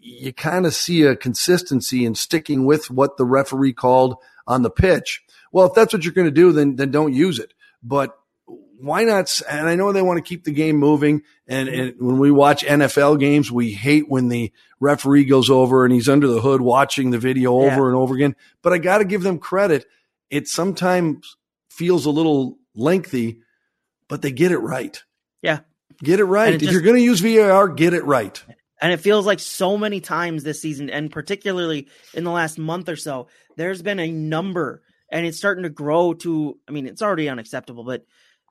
[0.00, 4.70] you kind of see a consistency in sticking with what the referee called on the
[4.70, 7.52] pitch well, if that's what you're going to do, then then don't use it.
[7.82, 9.40] But why not?
[9.48, 11.22] And I know they want to keep the game moving.
[11.46, 15.92] And, and, when we watch NFL games, we hate when the referee goes over and
[15.92, 17.86] he's under the hood watching the video over yeah.
[17.86, 18.36] and over again.
[18.62, 19.86] But I got to give them credit.
[20.30, 21.36] It sometimes
[21.68, 23.40] feels a little lengthy,
[24.10, 25.02] but they get it right.
[25.40, 25.60] Yeah.
[26.02, 26.52] Get it right.
[26.52, 28.42] It if just, you're going to use VAR, get it right.
[28.82, 32.88] And it feels like so many times this season, and particularly in the last month
[32.88, 36.58] or so, there's been a number and it's starting to grow to.
[36.68, 38.06] I mean, it's already unacceptable, but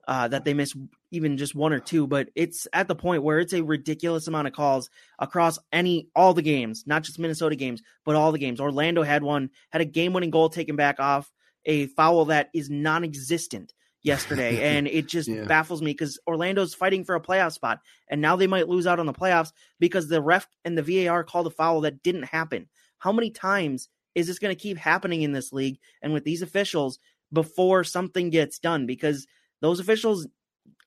[0.08, 0.76] uh, that they miss
[1.12, 2.06] even just one or two.
[2.06, 6.34] But it's at the point where it's a ridiculous amount of calls across any all
[6.34, 8.60] the games, not just Minnesota games, but all the games.
[8.60, 11.32] Orlando had one, had a game-winning goal taken back off
[11.65, 15.44] a foul that is non-existent yesterday, and it just yeah.
[15.44, 19.00] baffles me because Orlando's fighting for a playoff spot, and now they might lose out
[19.00, 22.68] on the playoffs because the ref and the VAR called a foul that didn't happen.
[23.00, 26.42] How many times is this going to keep happening in this league and with these
[26.42, 27.00] officials
[27.32, 28.86] before something gets done?
[28.86, 29.28] Because
[29.62, 30.28] those officials,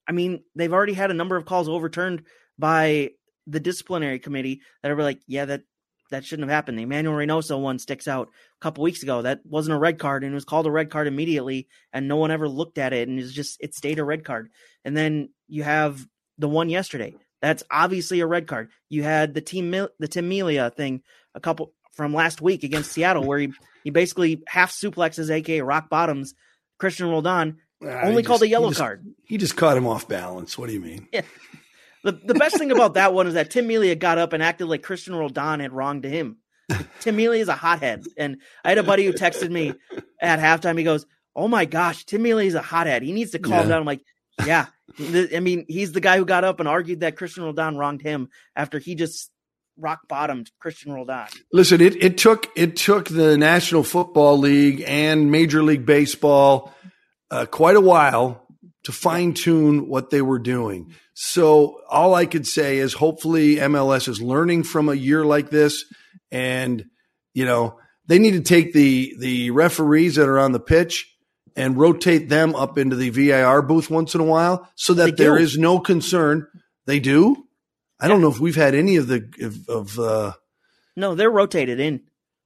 [0.09, 2.25] I mean, they've already had a number of calls overturned
[2.59, 3.11] by
[3.46, 5.62] the disciplinary committee that are like, yeah, that
[6.12, 6.79] that shouldn't have happened.
[6.79, 9.22] The Emmanuel Reynoso one sticks out a couple weeks ago.
[9.22, 12.16] That wasn't a red card and it was called a red card immediately, and no
[12.16, 14.51] one ever looked at it, and it's just it stayed a red card.
[14.85, 16.07] And then you have
[16.38, 17.14] the one yesterday.
[17.40, 18.70] That's obviously a red card.
[18.88, 21.03] You had the team the Tim Melia thing
[21.35, 23.53] a couple from last week against Seattle, where he,
[23.85, 26.35] he basically half suplexes, aka rock bottoms,
[26.81, 29.07] Cristian Roldan, uh, only called just, a yellow he just, card.
[29.25, 30.57] He just caught him off balance.
[30.57, 31.09] What do you mean?
[31.12, 31.22] Yeah.
[32.04, 34.66] The, the best thing about that one is that Tim Melia got up and acted
[34.66, 36.38] like Cristian Roldan had wronged him.
[37.00, 38.04] Tim Melia is a hothead.
[38.16, 39.74] And I had a buddy who texted me
[40.20, 40.78] at halftime.
[40.78, 43.02] He goes, Oh my gosh, Tim Melia is a hothead.
[43.02, 43.68] He needs to calm yeah.
[43.68, 43.80] down.
[43.80, 44.02] I'm like,
[44.44, 44.66] yeah.
[44.98, 48.28] I mean, he's the guy who got up and argued that Cristian Roldan wronged him
[48.54, 49.30] after he just
[49.78, 51.28] rock bottomed Cristian Roldan.
[51.52, 56.74] Listen, it, it took it took the National Football League and Major League Baseball
[57.30, 58.46] uh, quite a while
[58.85, 60.95] to fine tune what they were doing.
[61.14, 65.85] So all I could say is hopefully MLS is learning from a year like this,
[66.31, 66.85] and
[67.35, 71.09] you know they need to take the the referees that are on the pitch
[71.55, 75.37] and rotate them up into the VAR booth once in a while so that there
[75.37, 76.47] is no concern.
[76.87, 77.37] They do.
[78.01, 80.33] I don't know if we've had any of the of, of uh,
[80.97, 82.03] no, they're rotated in.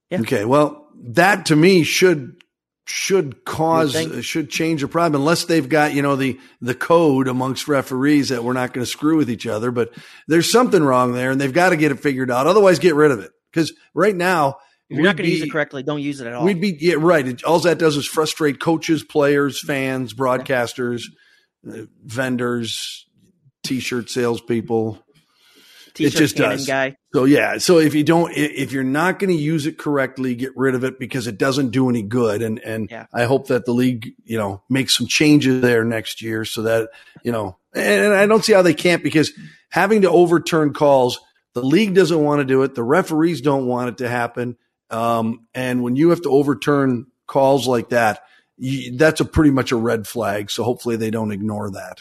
[0.09, 0.21] Yeah.
[0.21, 2.41] Okay, well, that to me should
[2.89, 3.95] should cause
[4.25, 8.43] should change the problem unless they've got you know the the code amongst referees that
[8.43, 9.71] we're not going to screw with each other.
[9.71, 9.93] But
[10.27, 12.47] there's something wrong there, and they've got to get it figured out.
[12.47, 14.57] Otherwise, get rid of it because right now.
[14.89, 16.45] If you're not going to use it correctly, don't use it at all.
[16.45, 17.27] We'd be yeah, right.
[17.27, 21.01] It, all that does is frustrate coaches, players, fans, broadcasters,
[21.61, 21.81] yeah.
[21.81, 23.05] uh, vendors,
[23.65, 25.03] t-shirt salespeople,
[25.97, 26.67] T-shirt it just does.
[26.67, 26.95] Guy.
[27.13, 30.55] So yeah, so if you don't, if you're not going to use it correctly, get
[30.55, 32.41] rid of it because it doesn't do any good.
[32.41, 33.07] And and yeah.
[33.11, 36.89] I hope that the league, you know, makes some changes there next year so that
[37.23, 37.57] you know.
[37.73, 39.31] And I don't see how they can't because
[39.69, 41.19] having to overturn calls,
[41.53, 42.75] the league doesn't want to do it.
[42.75, 44.57] The referees don't want it to happen.
[44.89, 48.23] Um, and when you have to overturn calls like that,
[48.57, 50.49] you, that's a pretty much a red flag.
[50.49, 51.99] So hopefully they don't ignore that.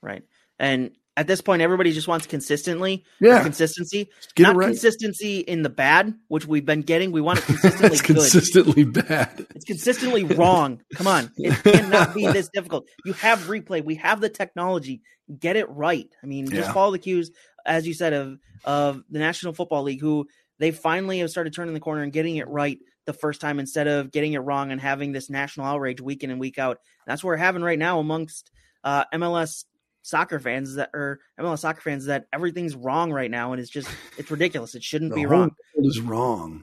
[0.00, 0.24] Right.
[0.58, 3.42] And at this point, everybody just wants consistently, Yeah.
[3.42, 4.66] consistency, Get not right.
[4.66, 7.12] consistency in the bad, which we've been getting.
[7.12, 8.16] We want it consistently it's good.
[8.16, 9.46] consistently bad.
[9.54, 10.80] It's consistently wrong.
[10.94, 11.30] Come on.
[11.36, 12.88] It cannot be this difficult.
[13.04, 13.84] You have replay.
[13.84, 15.02] We have the technology.
[15.38, 16.08] Get it right.
[16.22, 16.72] I mean, just Yeah.
[16.72, 17.30] follow the cues,
[17.64, 20.26] as you said, of of the National Football League, who
[20.58, 23.86] they finally have started turning the corner and getting it right the first time instead
[23.86, 26.78] of getting it wrong and having this national outrage week in and week out.
[27.06, 28.50] That's what we're having right now amongst
[28.82, 29.64] uh, MLS
[30.04, 33.88] soccer fans that or MLS soccer fans that everything's wrong right now and it's just
[34.18, 34.74] it's ridiculous.
[34.74, 35.50] It shouldn't The be whole wrong.
[35.74, 36.62] It is wrong.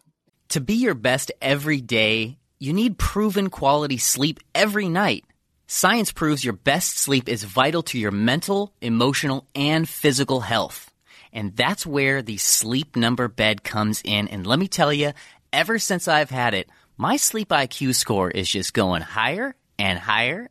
[0.50, 5.26] To be your best every day, you need proven quality sleep every night.
[5.68, 10.92] Science proves your best sleep is vital to your mental, emotional, and physical health.
[11.34, 14.28] And that's where the sleep number bed comes in.
[14.28, 15.14] And let me tell you,
[15.54, 20.51] ever since I've had it, my sleep IQ score is just going higher and higher.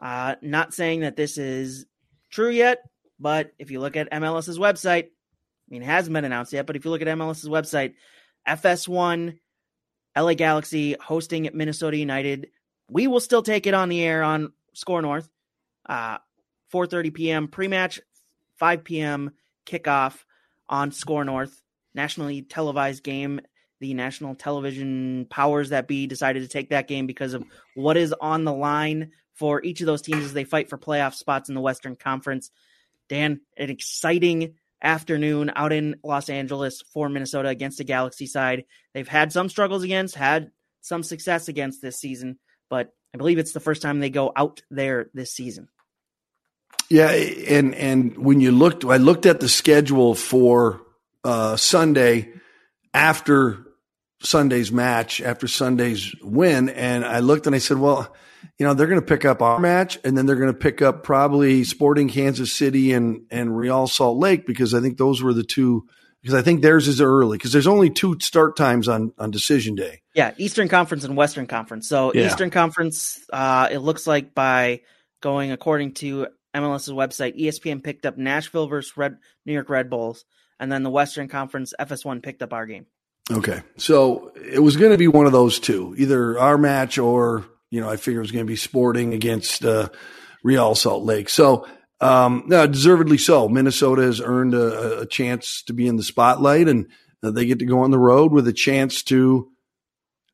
[0.00, 1.86] Uh, not saying that this is
[2.30, 2.78] true yet,
[3.18, 6.74] but if you look at MLS's website, I mean, it hasn't been announced yet, but
[6.74, 7.94] if you look at MLS's website,
[8.48, 9.38] FS1,
[10.16, 12.48] LA Galaxy hosting Minnesota United.
[12.88, 15.28] We will still take it on the air on SKOR North.
[15.86, 16.18] Uh,
[16.72, 17.48] 4:30 p.m.
[17.48, 18.00] pre-match,
[18.56, 19.30] 5 p.m.
[19.66, 20.24] kickoff
[20.68, 21.62] on SKOR North,
[21.94, 23.40] nationally televised game.
[23.80, 28.14] The national television powers that be decided to take that game because of what is
[28.20, 31.54] on the line for each of those teams as they fight for playoff spots in
[31.54, 32.50] the Western Conference.
[33.08, 38.66] Dan, an exciting afternoon out in Los Angeles for Minnesota against the Galaxy side.
[38.92, 40.50] They've had some struggles against, had
[40.82, 44.60] some success against this season, but I believe it's the first time they go out
[44.70, 45.68] there this season.
[46.90, 50.82] Yeah, and and when you looked, I looked at the schedule for
[51.24, 52.34] uh, Sunday
[52.92, 53.66] after
[54.20, 58.14] Sunday's match, after Sunday's win, and I looked and I said, well,
[58.58, 60.82] you know, they're going to pick up our match, and then they're going to pick
[60.82, 65.32] up probably Sporting Kansas City and and Real Salt Lake because I think those were
[65.32, 65.86] the two.
[66.22, 69.74] Because I think theirs is early because there's only two start times on on decision
[69.74, 70.02] day.
[70.14, 71.88] Yeah, Eastern Conference and Western Conference.
[71.88, 72.26] So Yeah.
[72.26, 74.82] Eastern Conference, uh, it looks like by
[75.22, 80.26] going according to MLS's website, ESPN picked up Nashville versus Red New York Red Bulls,
[80.58, 82.84] and then the Western Conference FS1 picked up our game.
[83.30, 83.62] Okay.
[83.76, 87.80] So it was going to be one of those two, either our match or, you
[87.80, 89.88] know, I figure it was going to be sporting against uh,
[90.42, 91.28] Real Salt Lake.
[91.28, 91.66] So,
[92.00, 93.48] um, no, deservedly so.
[93.48, 96.88] Minnesota has earned a, a chance to be in the spotlight and
[97.22, 99.48] uh, they get to go on the road with a chance to,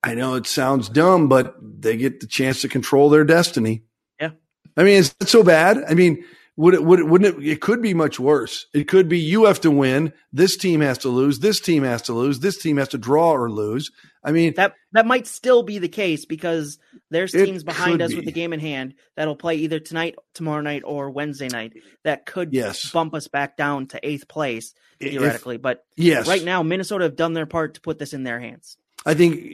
[0.02, 3.82] I know it sounds dumb, but they get the chance to control their destiny.
[4.20, 4.30] Yeah.
[4.76, 5.84] I mean, is that so bad?
[5.88, 6.24] I mean,
[6.56, 8.66] would it, would it, wouldn't it, it could be much worse.
[8.72, 10.12] It could be you have to win.
[10.32, 11.38] This team has to lose.
[11.38, 12.40] This team has to lose.
[12.40, 13.90] This team has to draw or lose.
[14.24, 16.78] I mean, That that might still be the case because
[17.10, 18.26] there's teams behind us with be.
[18.26, 21.74] the game in hand that'll play either tonight, tomorrow night, or Wednesday night.
[22.04, 22.90] That could Yes.
[22.90, 25.58] bump us back down to eighth place if- theoretically.
[25.58, 28.76] but yes, right now, Minnesota have done their part to put this in their hands.
[29.04, 29.44] I think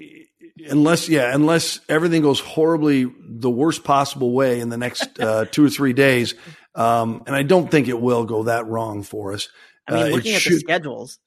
[0.69, 5.65] unless, yeah, unless everything goes horribly the worst possible way in the next uh, two
[5.65, 6.35] or three days,
[6.75, 9.49] um, and I don't think it will go that wrong for us.
[9.89, 11.19] I mean, Uh, looking at the schedules,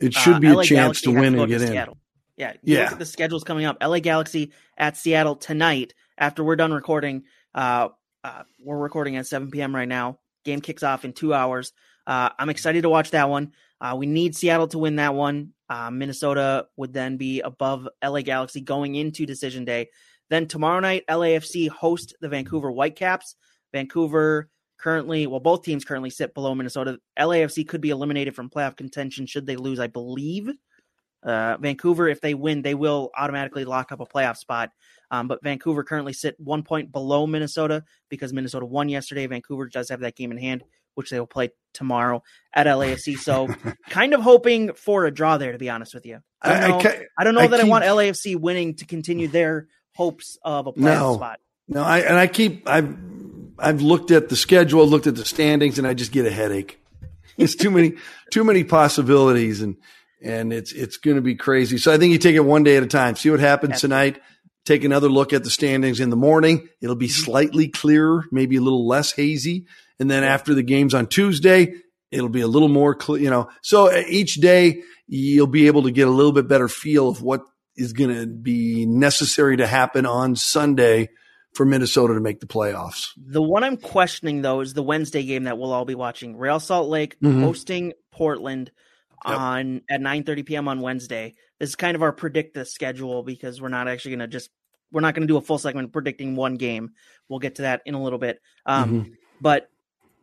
[0.00, 1.68] It should uh, be a LA chance Galaxy to win go and get in.
[1.68, 1.98] Seattle.
[2.36, 2.82] Yeah, Yeah.
[2.84, 3.76] look at the schedules coming up.
[3.80, 5.94] LA Galaxy at Seattle tonight.
[6.18, 7.88] After we're done recording, uh,
[8.22, 9.74] uh, we're recording at 7 p.m.
[9.74, 10.18] right now.
[10.44, 11.72] Game kicks off in two hours.
[12.06, 13.52] Uh, I'm excited to watch that one.
[13.80, 15.53] Uh, we need Seattle to win that one.
[15.68, 19.88] Uh, Minnesota would then be above LA Galaxy going into decision day.
[20.30, 23.36] Then tomorrow night, LAFC host the Vancouver Whitecaps.
[23.72, 24.48] Vancouver
[24.78, 26.98] currently, well, both teams currently sit below Minnesota.
[27.18, 30.50] LAFC could be eliminated from playoff contention should they lose, I believe.
[31.22, 34.70] Uh, Vancouver, if they win, they will automatically lock up a playoff spot.
[35.10, 39.26] Um, but Vancouver currently sit one point below Minnesota because Minnesota won yesterday.
[39.26, 40.64] Vancouver does have that game in hand.
[40.94, 42.22] Which they will play tomorrow
[42.52, 43.16] at LAFC.
[43.18, 43.48] So,
[43.90, 46.20] kind of hoping for a draw there, to be honest with you.
[46.40, 48.86] I don't know, I, I don't know I that keep- I want LAFC winning to
[48.86, 51.14] continue their hopes of a playoff No.
[51.16, 51.40] spot.
[51.68, 52.94] No, I and I keep I've
[53.58, 56.78] I've looked at the schedule, looked at the standings, and I just get a headache.
[57.38, 57.94] It's too many
[58.30, 59.76] too many possibilities, and
[60.22, 61.78] and it's it's going to be crazy.
[61.78, 63.16] So I think you take it one day at a time.
[63.16, 64.12] See what happens Absolutely.
[64.12, 64.22] tonight.
[64.64, 66.68] Take another look at the standings in the morning.
[66.80, 69.66] It'll be slightly clearer, maybe a little less hazy,
[69.98, 71.74] and then after the games on Tuesday,
[72.10, 73.22] it'll be a little more clear.
[73.22, 76.68] You know, so uh, each day you'll be able to get a little bit better
[76.68, 77.42] feel of what
[77.76, 81.08] is going to be necessary to happen on Sunday
[81.54, 83.08] for Minnesota to make the playoffs.
[83.16, 86.36] The one I'm questioning though is the Wednesday game that we'll all be watching.
[86.36, 87.40] Real Salt Lake Mhm.
[87.42, 88.70] hosting Portland
[89.26, 89.38] Yep.
[89.38, 90.68] on at 9:30 p.m.
[90.68, 91.34] on Wednesday.
[91.58, 94.50] This is kind of our predict the schedule because we're not actually going to just
[94.92, 96.92] we're not going to do a full segment predicting one game.
[97.28, 98.40] We'll get to that in a little bit.
[98.66, 99.16] Um, Mhm.
[99.40, 99.68] But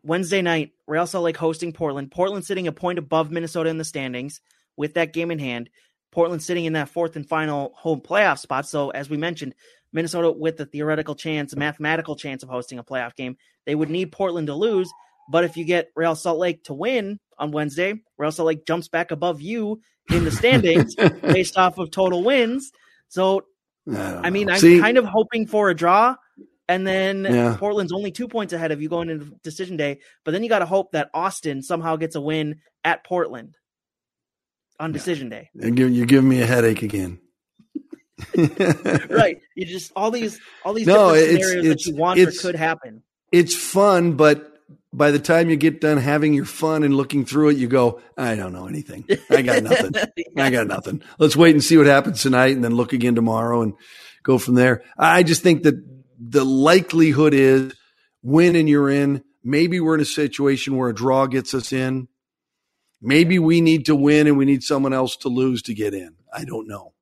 [0.04, 2.10] Wednesday night, Real Salt Lake hosting Portland.
[2.12, 4.40] Portland sitting a point above Minnesota in the standings
[4.78, 5.70] with that game in hand.
[6.12, 8.68] Portland sitting in that fourth and final home playoff spot.
[8.68, 9.54] So, as we mentioned,
[9.94, 14.12] Minnesota with the theoretical chance, mathematical chance of hosting a playoff game, they would need
[14.12, 14.90] Portland to lose.
[15.30, 18.88] But if you get Real Salt Lake to win on Wednesday, Real Salt Lake jumps
[18.88, 22.72] back above you in the standings based off of total wins.
[23.10, 23.44] So,
[23.94, 24.54] I, I mean, know.
[24.54, 26.16] I'm See, kind of hoping for a draw.
[26.70, 27.58] And then Yeah.
[27.60, 30.00] Portland's only two points ahead of you going into decision day.
[30.24, 33.58] But then you got to hope that Austin somehow gets a win at Portland
[34.80, 35.50] on decision day.
[35.54, 37.20] you're giving- you're giving me a headache again.
[38.38, 39.40] Right.
[39.56, 42.56] You just all these all these No, different scenarios it's- that you want or could
[42.56, 43.04] happen.
[43.32, 44.51] it's fun, but
[44.94, 48.02] by the time you get done having your fun and looking through it, you go,
[48.18, 49.06] I don't know anything.
[49.30, 49.94] I got nothing.
[50.38, 51.02] I got nothing.
[51.18, 53.74] Let's wait and see what happens tonight and then look again tomorrow and
[54.24, 54.84] go from there.
[54.98, 55.76] I just think that
[56.20, 57.74] the likelihood is
[58.22, 59.24] win and you're in.
[59.44, 62.08] Maybe we're in a situation where a draw gets us in.
[63.02, 66.16] Maybe we need to win and we need someone else to lose to get in.
[66.32, 66.94] I don't know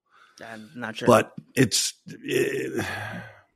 [0.46, 1.08] I'm not sure.
[1.08, 2.86] but it's it,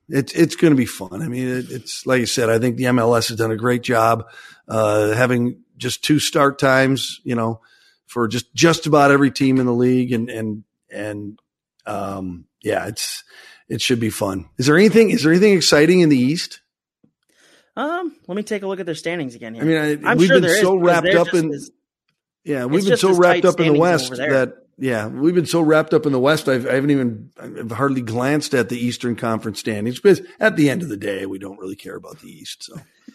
[0.08, 1.22] it's it's going to be fun.
[1.22, 2.50] I mean, it, it's like I said.
[2.50, 4.26] I think the MLS has done a great job
[4.68, 7.20] uh, having just two start times.
[7.24, 7.60] You know,
[8.06, 11.38] for just just about every team in the league, and and and
[11.86, 13.24] um, yeah, it's
[13.68, 14.48] it should be fun.
[14.58, 15.10] Is there anything?
[15.10, 16.60] Is there anything exciting in the East?
[17.76, 19.62] um, let me take a look at their standings again here.
[19.62, 21.52] I mean, I, I'm we've sure been there is, so because wrapped up in
[22.44, 25.94] yeah, we've been so wrapped up in the West that yeah, we've been so wrapped
[25.94, 26.48] up in the West.
[26.48, 30.70] I've, I haven't even I've hardly glanced at the Eastern Conference standings because at the
[30.70, 32.64] end of the day, we don't really care about the East.
[32.64, 32.74] So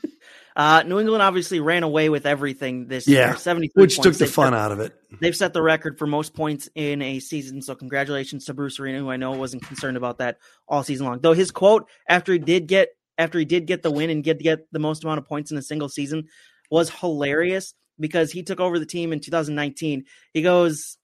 [0.55, 3.35] uh, New England obviously ran away with everything this Yeah, year.
[3.37, 4.03] 73 which points.
[4.03, 4.93] took the They've fun set- out of it.
[5.21, 7.61] They've set the record for most points in a season.
[7.61, 10.37] So congratulations to Bruce Arena, who I know wasn't concerned about that
[10.67, 11.19] all season long.
[11.19, 14.39] Though his quote after he did get after he did get the win and get
[14.39, 16.27] get the most amount of points in a single season
[16.71, 20.05] was hilarious because he took over the team in 2019.
[20.33, 20.97] He goes,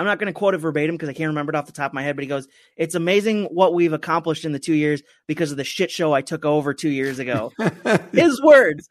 [0.00, 1.90] I'm not going to quote it verbatim because I can't remember it off the top
[1.90, 5.02] of my head, but he goes, "It's amazing what we've accomplished in the two years
[5.26, 7.52] because of the shit show I took over two years ago."
[8.12, 8.88] His words.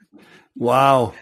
[0.55, 1.15] wow,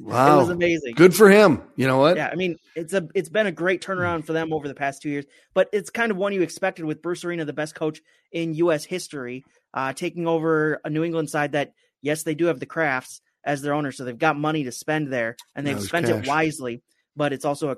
[0.00, 0.94] wow, It was amazing.
[0.96, 1.62] Good for him.
[1.76, 2.16] You know what?
[2.16, 5.02] Yeah, I mean, it's a it's been a great turnaround for them over the past
[5.02, 5.24] two years,
[5.54, 8.00] but it's kind of one you expected with Bruce Arena, the best coach
[8.32, 8.84] in U.S.
[8.84, 13.20] history, uh, taking over a New England side that yes, they do have the Krafts
[13.44, 16.24] as their owner, so they've got money to spend there, and they've spent cash.
[16.24, 16.82] it wisely.
[17.16, 17.76] But it's also a,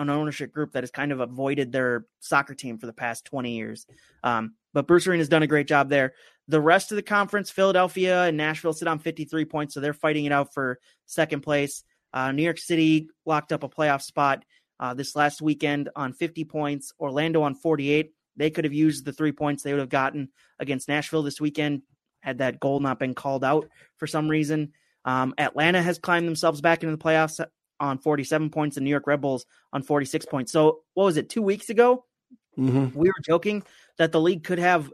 [0.00, 3.56] an ownership group that has kind of avoided their soccer team for the past twenty
[3.56, 3.86] years.
[4.22, 6.14] Um, but Bruce Arena has done a great job there.
[6.48, 9.94] The rest of the conference, Philadelphia and Nashville, sit on fifty three points, so they're
[9.94, 11.84] fighting it out for second place.
[12.12, 14.44] Uh, New York City locked up a playoff spot
[14.80, 16.92] uh, this last weekend on 50 points.
[17.00, 18.12] Orlando on 48.
[18.36, 21.80] They could have used the three points they would have gotten against Nashville this weekend
[22.22, 24.72] had that goal not been called out for some reason.
[25.04, 27.44] Um, Atlanta has climbed themselves back into the playoffs
[27.80, 30.52] on 47 points, and New York Red Bulls on 46 points.
[30.52, 32.04] So, what was it, two weeks ago?
[32.56, 33.62] hmm we were joking
[33.96, 34.92] that the league could have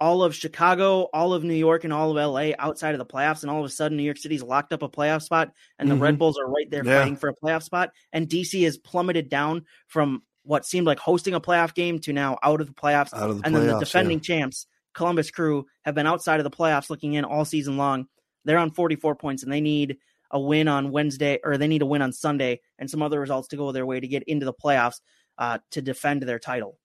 [0.00, 3.42] all of Chicago, all of New York, and all of LA outside of the playoffs,
[3.42, 5.96] and all of a sudden New York City's locked up a playoff spot, and the
[5.96, 7.00] Red Bulls are right there Yeah.
[7.00, 11.34] fighting for a playoff spot, and DC has plummeted down from what seemed like hosting
[11.34, 13.78] a playoff game to now out of the playoffs, of the and then the playoffs,
[13.80, 18.06] defending champs, Columbus Crew, have been outside of the playoffs looking in all season long.
[18.44, 19.98] They're on 44 points, and they need
[20.30, 23.48] a win on Wednesday, or they need a win on Sunday, and some other results
[23.48, 25.00] to go their way to get into the playoffs
[25.38, 26.78] uh, to defend their title.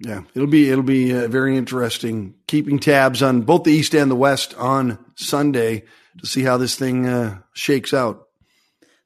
[0.00, 4.10] Yeah, it'll be it'll be uh, very interesting keeping tabs on both the East and
[4.10, 5.84] the West on Sunday
[6.18, 8.26] to see how this thing uh, shakes out.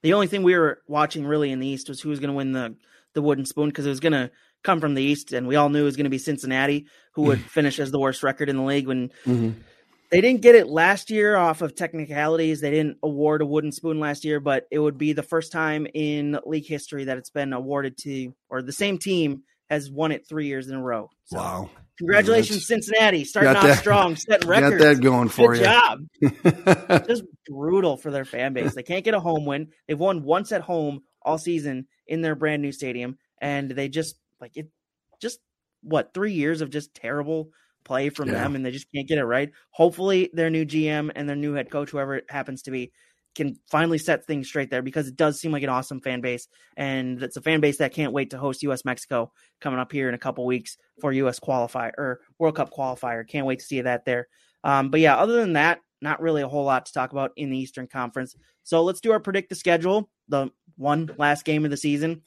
[0.02, 2.36] The only thing we were watching really in the East was who was going to
[2.36, 2.74] win the
[3.12, 4.30] the wooden spoon because it was going to
[4.62, 7.22] come from the East, and we all knew it was going to be Cincinnati, who
[7.22, 9.54] would finish as the worst record in the league when Mhm.
[10.10, 12.60] They didn't get it last year off of technicalities.
[12.60, 15.86] They didn't award a wooden spoon last year, but it would be the first time
[15.92, 20.26] in league history that it's been awarded to, or the same team has won it
[20.26, 21.10] three years in a row.
[21.24, 21.70] So, wow.
[21.98, 24.82] Congratulations, Cincinnati, starting off that, strong, setting records.
[24.82, 25.64] Got that going for Good you.
[25.64, 27.06] job.
[27.08, 28.74] Just brutal for their fan base.
[28.74, 29.72] They can't get a home win.
[29.88, 34.16] They've won once at home all season in their brand new stadium, and they just
[34.40, 34.68] like it.
[35.20, 35.40] Just
[35.82, 37.50] what three years of just terrible
[37.88, 38.34] play from yeah.
[38.34, 39.50] them and they just can't get it right.
[39.70, 42.92] Hopefully, their new GM and their new head coach, whoever it happens to be,
[43.34, 46.48] can finally set things straight there because it does seem like an awesome fan base.
[46.76, 50.08] And it's a fan base that can't wait to host US Mexico coming up here
[50.08, 53.26] in a couple weeks for US qualifier or World Cup qualifier.
[53.26, 54.28] Can't wait to see that there.
[54.64, 57.50] Um, but yeah, other than that, not really a whole lot to talk about in
[57.50, 58.34] the Eastern Conference.
[58.64, 62.22] So let's do our predict the schedule, the one last game of the season.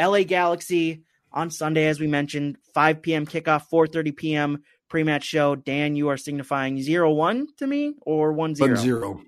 [0.00, 3.26] LA Galaxy on Sunday, as we mentioned, 5 p.m.
[3.26, 5.56] kickoff, 4:30 p.m pre-match show.
[5.56, 8.70] Dan, you are signifying zero one to me or one zero?
[8.70, 9.22] One zero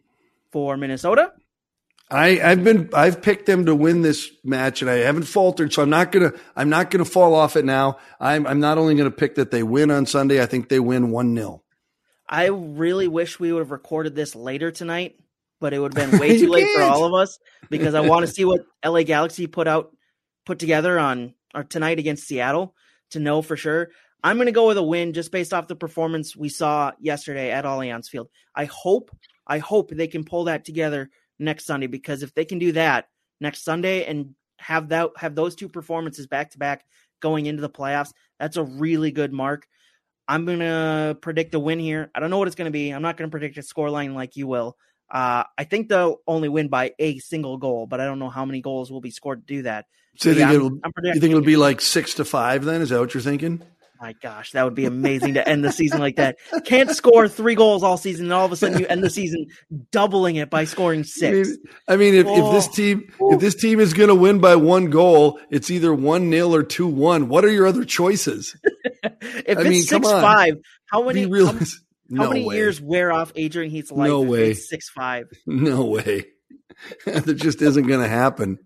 [0.50, 1.32] for Minnesota.
[2.10, 5.82] I, I've been I've picked them to win this match and I haven't faltered, so
[5.82, 7.98] I'm not gonna I'm not gonna fall off it now.
[8.18, 11.10] I'm I'm not only gonna pick that they win on Sunday, I think they win
[11.10, 11.62] one 0
[12.26, 15.16] I really wish we would have recorded this later tonight,
[15.60, 17.38] but it would have been way too late for all of us
[17.68, 19.94] because I want to see what LA Galaxy put out
[20.46, 22.74] put together on or tonight against Seattle
[23.10, 23.90] to know for sure.
[24.22, 27.50] I'm going to go with a win just based off the performance we saw yesterday
[27.50, 28.28] at Allianz Field.
[28.54, 29.10] I hope,
[29.46, 33.08] I hope they can pull that together next Sunday because if they can do that
[33.40, 36.84] next Sunday and have that have those two performances back to back
[37.20, 39.66] going into the playoffs, that's a really good mark.
[40.26, 42.10] I'm going to predict a win here.
[42.14, 42.90] I don't know what it's going to be.
[42.90, 44.76] I'm not going to predict a scoreline like you will.
[45.10, 48.44] Uh, I think they'll only win by a single goal, but I don't know how
[48.44, 49.86] many goals will be scored to do that.
[50.16, 52.64] So yeah, think I'm, you think it'll be like six to five?
[52.64, 53.62] Then is that what you're thinking?
[54.00, 56.36] My gosh, that would be amazing to end the season like that.
[56.64, 59.46] Can't score three goals all season, and all of a sudden you end the season
[59.90, 61.48] doubling it by scoring six.
[61.48, 62.46] I mean, I mean if, oh.
[62.46, 62.72] if, this oh.
[62.72, 66.54] team if this team is going to win by one goal, it's either one nil
[66.54, 67.28] or two one.
[67.28, 68.56] What are your other choices?
[69.02, 71.22] if I it's mean, six five, how many?
[71.22, 71.60] How, how
[72.08, 72.56] no many way.
[72.56, 74.08] years wear off Adrian Heath's life?
[74.08, 74.54] No way.
[74.54, 75.26] Six five.
[75.46, 76.26] No way.
[77.06, 78.58] that just isn't going to happen.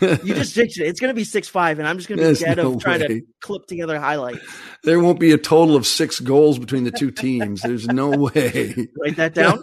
[0.00, 0.86] you just jinxed it.
[0.86, 2.82] It's going to be six five, and I'm just going to be dead no of
[2.82, 3.06] trying way.
[3.06, 4.40] to clip together highlights.
[4.82, 7.62] There won't be a total of six goals between the two teams.
[7.62, 8.88] There's no way.
[9.00, 9.62] Write that down.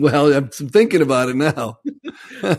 [0.00, 1.78] well, I'm thinking about it now.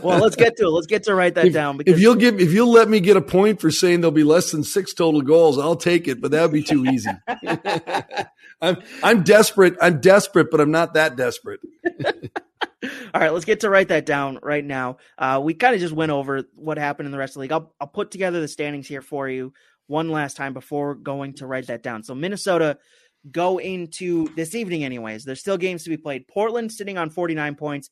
[0.01, 0.69] well, let's get to it.
[0.69, 1.77] Let's get to write that if, down.
[1.77, 4.23] Because if you'll give, if you'll let me get a point for saying there'll be
[4.23, 6.21] less than six total goals, I'll take it.
[6.21, 7.09] But that would be too easy.
[8.61, 9.75] I'm I'm desperate.
[9.81, 11.59] I'm desperate, but I'm not that desperate.
[13.13, 14.97] All right, let's get to write that down right now.
[15.17, 17.51] Uh, we kind of just went over what happened in the rest of the league.
[17.51, 19.53] I'll, I'll put together the standings here for you
[19.87, 22.03] one last time before going to write that down.
[22.03, 22.77] So Minnesota
[23.31, 25.25] go into this evening, anyways.
[25.25, 26.27] There's still games to be played.
[26.27, 27.89] Portland sitting on 49 points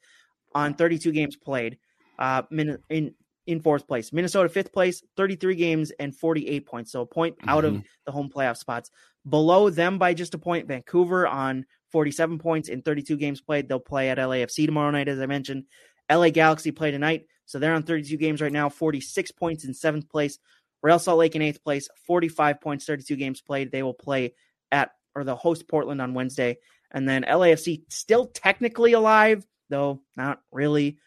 [0.55, 1.77] on 32 games played.
[2.17, 3.13] Uh, in
[3.47, 4.13] in fourth place.
[4.13, 6.91] Minnesota fifth place, 33 games and 48 points.
[6.91, 7.49] So a point mm-hmm.
[7.49, 7.81] out of mm-hmm.
[8.05, 8.91] the home playoff spots.
[9.27, 13.67] Below them by just a point, Vancouver on 47 points in 32 games played.
[13.67, 15.65] They'll play at LAFC tomorrow night, as I mentioned.
[16.11, 17.25] LA Galaxy play tonight.
[17.45, 20.38] So they're on 32 games right now, 46 points in seventh place.
[20.83, 23.71] Real Salt Lake in eighth place, 45 points, 32 games played.
[23.71, 24.33] They will play
[24.71, 26.57] at, or they'll host Portland on Wednesday.
[26.91, 30.97] And then LAFC still technically alive, though not really.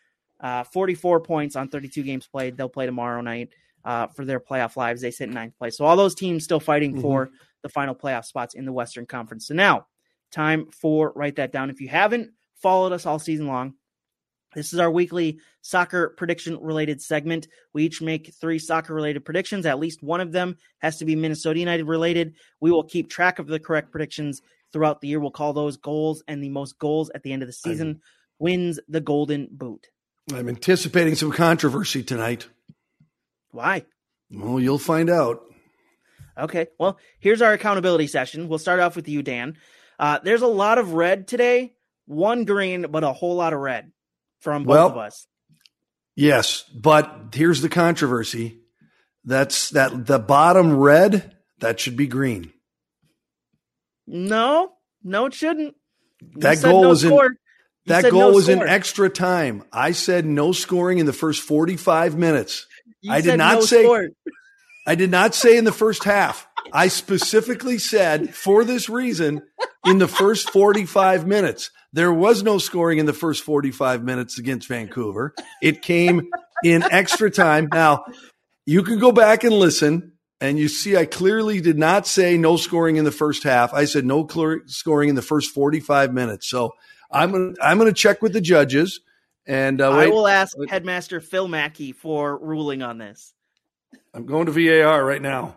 [0.41, 2.57] Uh, 44 points on 32 games played.
[2.57, 3.51] They'll play tomorrow night
[3.85, 5.03] uh, for their playoff lives.
[5.03, 5.77] They sit in ninth place.
[5.77, 7.03] So all those teams still fighting mm-hmm.
[7.03, 7.31] for
[7.63, 9.47] the final playoff spots in the Western Conference.
[9.47, 9.87] So now
[10.31, 11.71] time for write that down.
[11.71, 12.31] If you haven't
[12.63, 13.75] followed us all season long,
[14.55, 17.47] this is our weekly soccer prediction related segment.
[17.73, 19.65] We each make three soccer related predictions.
[19.65, 22.35] At least one of them has to be Minnesota United related.
[22.61, 25.21] We will keep track of the correct predictions throughout the year.
[25.21, 28.01] We'll call those goals, and the most goals at the end of the season I'm,
[28.39, 29.87] wins the Golden Boot.
[30.33, 32.49] I'm anticipating some controversy tonight.
[33.53, 33.85] Why?
[34.31, 35.43] Well, you'll find out.
[36.39, 36.69] Okay.
[36.79, 38.49] Well, here's our accountability session.
[38.49, 39.57] We'll start off with you, Dan.
[40.01, 41.75] Uh, there's a lot of red today,
[42.07, 43.93] one green, but a whole lot of red
[44.41, 45.27] from both well, of us.
[46.17, 48.61] Yes, but here's the controversy.
[49.27, 52.51] That's that the bottom red, that should be green.
[54.07, 54.73] No,
[55.05, 55.77] no, it shouldn't.
[56.37, 57.27] that goal no was score.
[57.27, 57.37] in
[57.85, 58.65] that goal no was score.
[58.65, 59.65] in extra time.
[59.71, 62.67] I said no scoring in the first 45 minutes.
[63.03, 64.09] You I did not no say score.
[64.87, 66.49] I did not say in the first half.
[66.73, 69.43] I specifically said for this reason
[69.85, 71.71] in the first 45 minutes.
[71.93, 75.35] There was no scoring in the first 45 minutes against Vancouver.
[75.61, 76.31] It came
[76.63, 77.69] in extra time.
[77.73, 78.05] Now,
[78.65, 80.13] you can go back and listen.
[80.41, 83.75] And you see, I clearly did not say no scoring in the first half.
[83.75, 86.49] I said no clear scoring in the first 45 minutes.
[86.49, 86.75] So
[87.11, 89.01] I'm gonna, I'm going to check with the judges.
[89.47, 93.35] And uh, I will ask Headmaster Phil Mackey for ruling on this.
[94.15, 95.57] I'm going to VAR right now.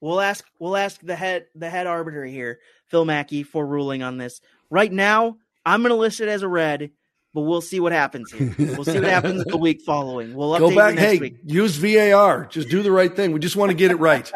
[0.00, 4.18] We'll ask we'll ask the head the head arbiter here, Phil Mackey, for ruling on
[4.18, 4.40] this.
[4.70, 6.90] Right now, I'm going to list it as a red,
[7.32, 8.54] but we'll see what happens here.
[8.58, 10.34] We'll see what happens the week following.
[10.34, 10.96] We'll go back.
[10.96, 11.36] hey, week.
[11.44, 12.46] use VAR.
[12.46, 13.32] Just do the right thing.
[13.32, 14.30] We just want to get it right.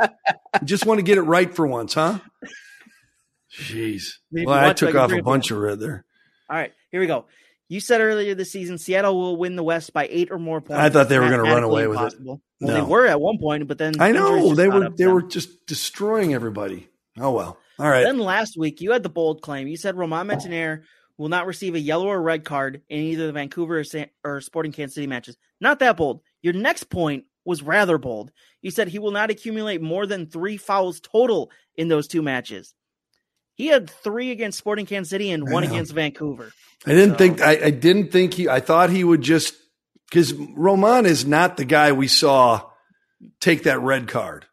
[0.61, 2.19] we just want to get it right for once, huh?
[3.53, 4.15] Jeez.
[4.31, 6.05] Maybe well, I took off a bunch of red there.
[6.49, 7.27] All right, here we go.
[7.71, 10.81] You said earlier this season Seattle will win the West by eight or more points.
[10.81, 12.33] I thought they were going to run away impossible.
[12.33, 12.66] with it.
[12.66, 12.75] Well, no.
[12.75, 15.14] they were at one point, but then I know they were they them.
[15.14, 16.89] were just destroying everybody.
[17.16, 17.59] Oh well.
[17.79, 18.03] All right.
[18.03, 19.68] Then last week you had the bold claim.
[19.68, 20.83] You said Romain Métanire
[21.16, 24.41] will not receive a yellow or red card in either the Vancouver or, San- or
[24.41, 25.37] Sporting Kansas City matches.
[25.61, 26.23] Not that bold.
[26.43, 28.33] Your next point was rather bold.
[28.62, 32.75] You said he will not accumulate more than three fouls total in those two matches.
[33.55, 36.53] He had three against Sporting Kansas City and one against Vancouver.
[36.87, 37.19] I didn't so.
[37.19, 39.55] think I, I, didn't think he I thought he would just
[40.09, 42.63] because Romain is not the guy we saw
[43.41, 44.47] take that red card.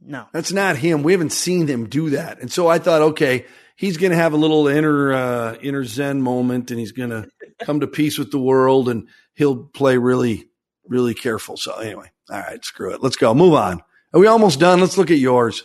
[0.00, 0.26] No.
[0.32, 1.02] That's not him.
[1.02, 2.40] We haven't seen him do that.
[2.40, 6.70] And so I thought, okay, he's gonna have a little inner uh, inner Zen moment
[6.70, 7.26] and he's gonna
[7.62, 10.48] come to peace with the world and he'll play really,
[10.86, 11.56] really careful.
[11.56, 13.02] So anyway, all right, screw it.
[13.02, 13.34] Let's go.
[13.34, 13.82] Move on.
[14.12, 14.80] Are we almost done?
[14.80, 15.62] Let's look at yours.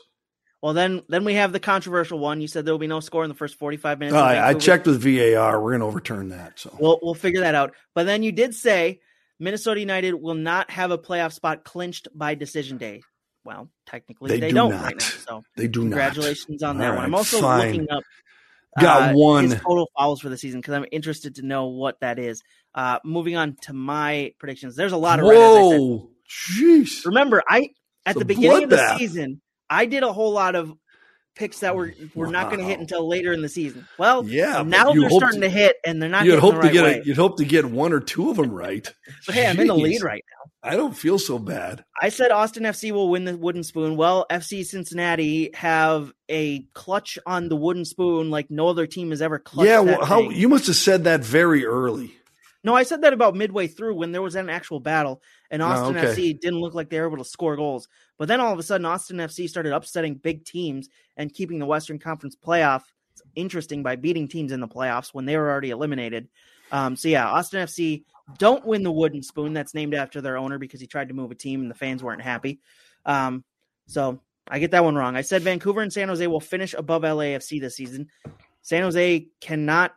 [0.66, 2.41] Well, then, then we have the controversial one.
[2.41, 4.16] You said there will be no score in the first forty-five minutes.
[4.16, 5.61] I checked with VAR.
[5.61, 6.57] We're going to overturn that.
[6.57, 7.76] So we'll we'll figure that out.
[7.93, 8.99] But then you did say
[9.39, 13.03] Minnesota United will not have a playoff spot clinched by decision day.
[13.43, 15.05] Well, technically they, they do not right now.
[15.05, 15.89] So they do not.
[15.89, 16.70] congratulations not.
[16.72, 17.05] on that one.
[17.05, 17.68] I'm also fine.
[17.68, 18.01] looking up
[18.80, 22.18] got uh, one total fouls for the season because I'm interested to know what that
[22.18, 22.41] is.
[22.74, 24.76] Uh, moving on to my predictions.
[24.76, 27.05] There's a lot of whoa, jeez.
[27.05, 27.70] Remember, I
[28.03, 30.74] at the beginning of the season I did a whole lot of
[31.36, 32.32] picks that were were wow.
[32.32, 33.88] not going to hit until later in the season.
[33.97, 36.26] Well, yeah, now they're starting to, to, hit, and they're not.
[36.26, 36.99] You'd hope to get way.
[36.99, 38.91] a, you'd hope to get one or two of them right.
[39.26, 40.70] but hey, I'm in the lead right now.
[40.72, 41.84] I don't feel so bad.
[42.01, 43.97] I said Austin FC will win the wooden spoon.
[43.97, 49.22] Well, FC Cincinnati have a clutch on the wooden spoon like no other team has
[49.22, 49.70] ever clutched.
[49.70, 52.16] Yeah, well, how you must have said that very early.
[52.63, 55.68] No, I said that about midway through when there was an actual battle, and oh,
[55.68, 56.22] Austin oh, okay.
[56.22, 57.88] FC didn't look like they were able to score goals.
[58.18, 61.66] But then all of a sudden, Austin FC started upsetting big teams and keeping the
[61.66, 62.84] Western Conference playoff
[63.36, 66.30] interesting by beating teams in the playoffs when they were already eliminated.
[66.72, 68.03] Um, so yeah, Austin FC
[68.38, 69.53] don't win the wooden spoon.
[69.53, 72.03] That's named after their owner because he tried to move a team and the fans
[72.03, 72.59] weren't happy.
[73.05, 73.43] Um,
[73.88, 75.16] so I get that one wrong.
[75.16, 78.07] I said Vancouver and San Jose will finish above LAFC this season.
[78.61, 79.93] San Jose cannot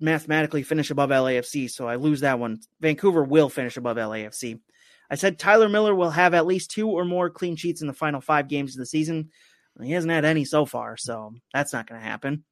[0.00, 2.60] mathematically finish above LAFC, so I lose that one.
[2.80, 4.60] Vancouver will finish above LAFC.
[5.10, 7.92] I said Tyler Miller will have at least two or more clean sheets in the
[7.92, 9.30] final five games of the season.
[9.82, 12.44] He hasn't had any so far, so that's not going to happen.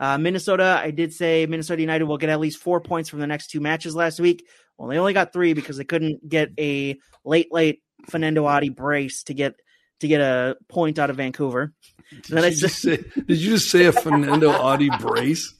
[0.00, 3.26] Uh, Minnesota, I did say Minnesota United will get at least four points from the
[3.26, 4.46] next two matches last week.
[4.76, 9.24] Well, they only got three because they couldn't get a late, late Fanendo Adi brace
[9.24, 9.54] to get
[10.00, 11.72] to get a point out of Vancouver.
[12.10, 15.52] Did, you, I said, say, did you just say a Fanendo Adi brace?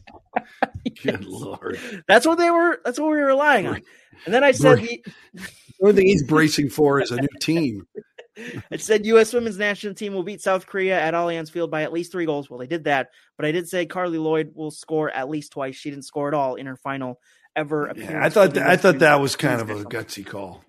[1.02, 1.80] Good lord.
[2.06, 2.80] That's what they were.
[2.84, 3.82] That's what we were relying on.
[4.24, 5.02] And then I said the
[5.82, 7.86] only thing he's bracing for is a new team.
[8.70, 9.32] It said U.S.
[9.32, 12.48] Women's National Team will beat South Korea at Allianz Field by at least three goals.
[12.48, 15.74] Well, they did that, but I did say Carli Lloyd will score at least twice.
[15.74, 17.18] She didn't score at all in her final
[17.56, 18.12] ever appearance.
[18.12, 20.62] Yeah, I thought that, I thought that was kind of a gutsy call.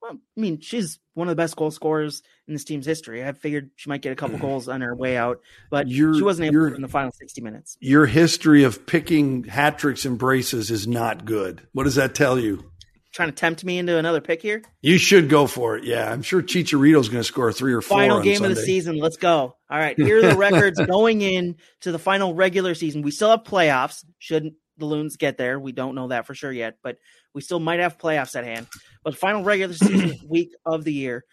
[0.00, 3.24] Well, I mean, she's one of the best goal scorers in this team's history.
[3.24, 5.40] I figured she might get a couple goals on her way out,
[5.70, 7.76] but your, she wasn't able to in the final 60 minutes.
[7.80, 11.66] Your history of picking hat tricks and braces is not good.
[11.72, 12.69] What does that tell you?
[13.12, 14.62] Trying to tempt me into another pick here?
[14.82, 15.84] You should go for it.
[15.84, 17.98] Yeah, I'm sure Chicharito's going to score three or four.
[17.98, 18.52] Final game Sunday.
[18.52, 18.98] of the season.
[18.98, 19.56] Let's go.
[19.68, 23.02] All right, here are the records going in to the final regular season.
[23.02, 24.04] We still have playoffs.
[24.18, 25.58] Shouldn't the Loons get there?
[25.58, 26.98] We don't know that for sure yet, but
[27.34, 28.68] we still might have playoffs at hand.
[29.02, 31.24] But final regular season week of the year,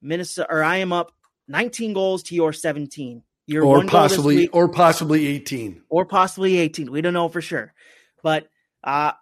[0.00, 1.12] Minnesota or I am up
[1.48, 3.22] 19 goals to your 17.
[3.46, 5.82] You're or possibly week, or possibly 18.
[5.88, 6.92] Or possibly 18.
[6.92, 7.72] We don't know for sure.
[8.22, 8.48] But
[8.84, 9.12] uh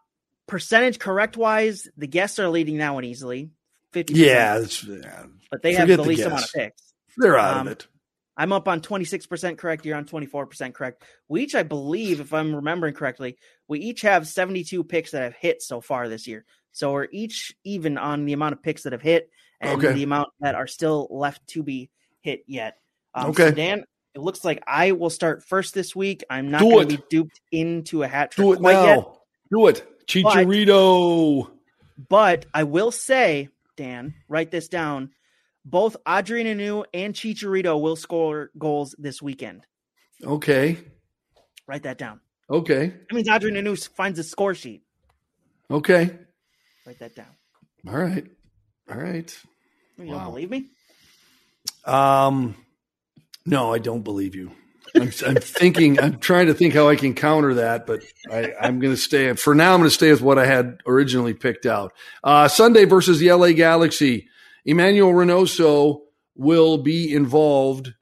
[0.47, 3.51] percentage correct wise, the guests are leading that one easily.
[3.93, 6.27] 50 Yeah, yeah, but they have the, the least guess.
[6.27, 6.93] amount of picks.
[7.17, 7.87] They're out um, of it.
[8.37, 9.87] I'm up on 26% correct.
[9.87, 11.05] You're on 24% correct.
[11.29, 15.35] We each, I believe, if I'm remembering correctly, we each have 72 picks that have
[15.35, 16.45] hit so far this year.
[16.73, 19.31] So we're each even on the amount of picks that have hit
[19.61, 19.95] and okay.
[19.95, 21.91] the amount that are still left to be
[22.21, 22.77] hit yet.
[23.15, 23.49] Um, okay.
[23.49, 23.85] So Dan,
[24.15, 26.23] it looks like I will start first this week.
[26.29, 28.85] I'm not going to be duped into a hat trick Do it quite now.
[28.85, 29.05] yet.
[29.51, 29.96] Do it.
[30.07, 31.49] Chicharito.
[31.97, 35.11] But, but I will say, Dan, write this down.
[35.65, 39.63] Both Adrien Hunou and Chicharito will score goals this weekend.
[40.23, 40.79] Okay.
[41.67, 42.21] Write that down.
[42.49, 42.87] Okay.
[42.89, 44.83] That means Adrien Hunou finds a score sheet.
[45.71, 46.11] Okay.
[46.87, 47.27] Write that down.
[47.89, 48.27] All right.
[48.91, 49.37] All right.
[49.99, 50.19] You Wow.
[50.19, 50.67] don't believe me?
[51.85, 52.55] Um,
[53.45, 54.53] no, I don't believe you.
[54.97, 56.01] I'm, I'm thinking.
[56.01, 59.33] I'm trying to think how I can counter that, but I, I'm going to stay.
[59.35, 61.93] For now, I'm going to stay with what I had originally picked out.
[62.25, 64.29] Uh, Sunday versus the LA Galaxy.
[64.65, 66.01] Emmanuel Reynoso
[66.35, 67.95] will be involved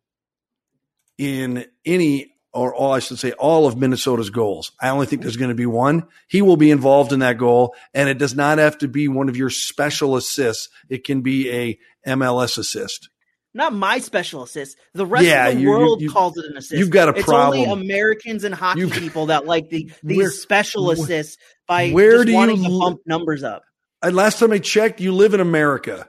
[1.19, 4.73] in any, or all I should say, all of Minnesota's goals.
[4.81, 6.07] I only think there's going to be one.
[6.29, 9.29] He will be involved in that goal, and it does not have to be one
[9.29, 10.69] of your special assists.
[10.89, 13.09] It can be a MLS assist.
[13.57, 14.77] Not my special assist.
[14.95, 16.79] The rest Yeah, of the you- you- world you- calls it an assist.
[16.79, 17.69] you've got a it's problem.
[17.71, 21.37] only Americans and hockey You've- people that like the these Where- special assists
[21.69, 23.63] by where just do you wanting to bump numbers up.
[24.03, 26.09] And last time I checked, you live in America.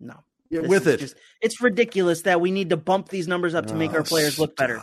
[0.00, 0.14] No.
[0.50, 0.98] Yeah, with it.
[1.00, 4.04] just- it's ridiculous that we need to bump these numbers up to make our Oh,
[4.04, 4.82] players look better.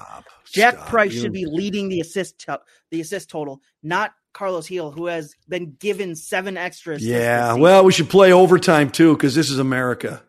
[0.52, 0.88] Jack stop.
[0.88, 5.08] Price You- should be leading the assist to- the assist total, not Carlos Gil, who
[5.08, 9.60] has been given seven extra Yeah, well, we should play overtime too because this is
[9.60, 10.24] America.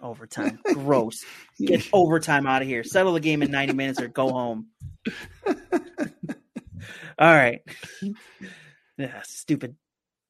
[0.00, 0.58] Overtime.
[0.74, 1.24] Gross.
[1.58, 2.84] Get overtime out of here.
[2.84, 4.68] Settle the game in 90 minutes or go home.
[7.18, 7.60] All right.
[8.96, 9.76] Yeah, stupid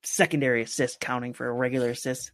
[0.02, 2.30] secondary assist counting for a regular assist.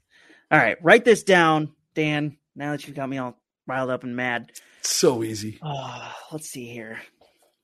[0.51, 2.36] All right, write this down, Dan.
[2.57, 3.36] Now that you've got me all
[3.66, 4.53] riled up and mad.
[4.82, 5.59] So easy.
[5.62, 6.99] Oh, let's see here.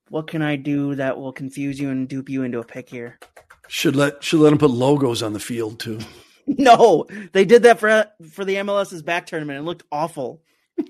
[0.08, 3.18] What can I do that will confuse you and dupe you into a pick here?
[3.68, 5.98] Should let should let them put logos on the field too.
[6.59, 9.59] No, they did that for for the MLS's back tournament.
[9.59, 10.42] It looked awful.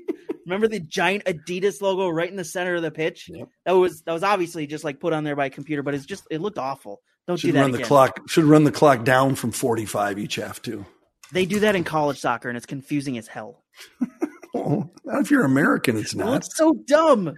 [0.47, 3.31] Remember the giant Adidas logo right in the center of the pitch?
[3.33, 3.49] Yep.
[3.65, 6.05] That was that was obviously just like put on there by a computer, but it's
[6.07, 7.01] just it looked awful.
[7.27, 7.89] Don't do Should that run the again.
[7.89, 8.29] clock.
[8.29, 10.85] Should run the clock down from forty five each half too.
[11.33, 13.65] They do that in college soccer, and it's confusing as hell.
[14.59, 16.31] Oh, not if you're American, it's It not.
[16.31, 17.35] looks so dumb.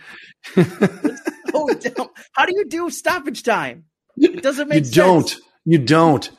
[0.54, 2.08] So dumb.
[2.32, 3.84] How do you do stoppage time?
[4.16, 4.94] It doesn't you make sense.
[4.94, 5.36] don't.
[5.64, 6.30] You don't.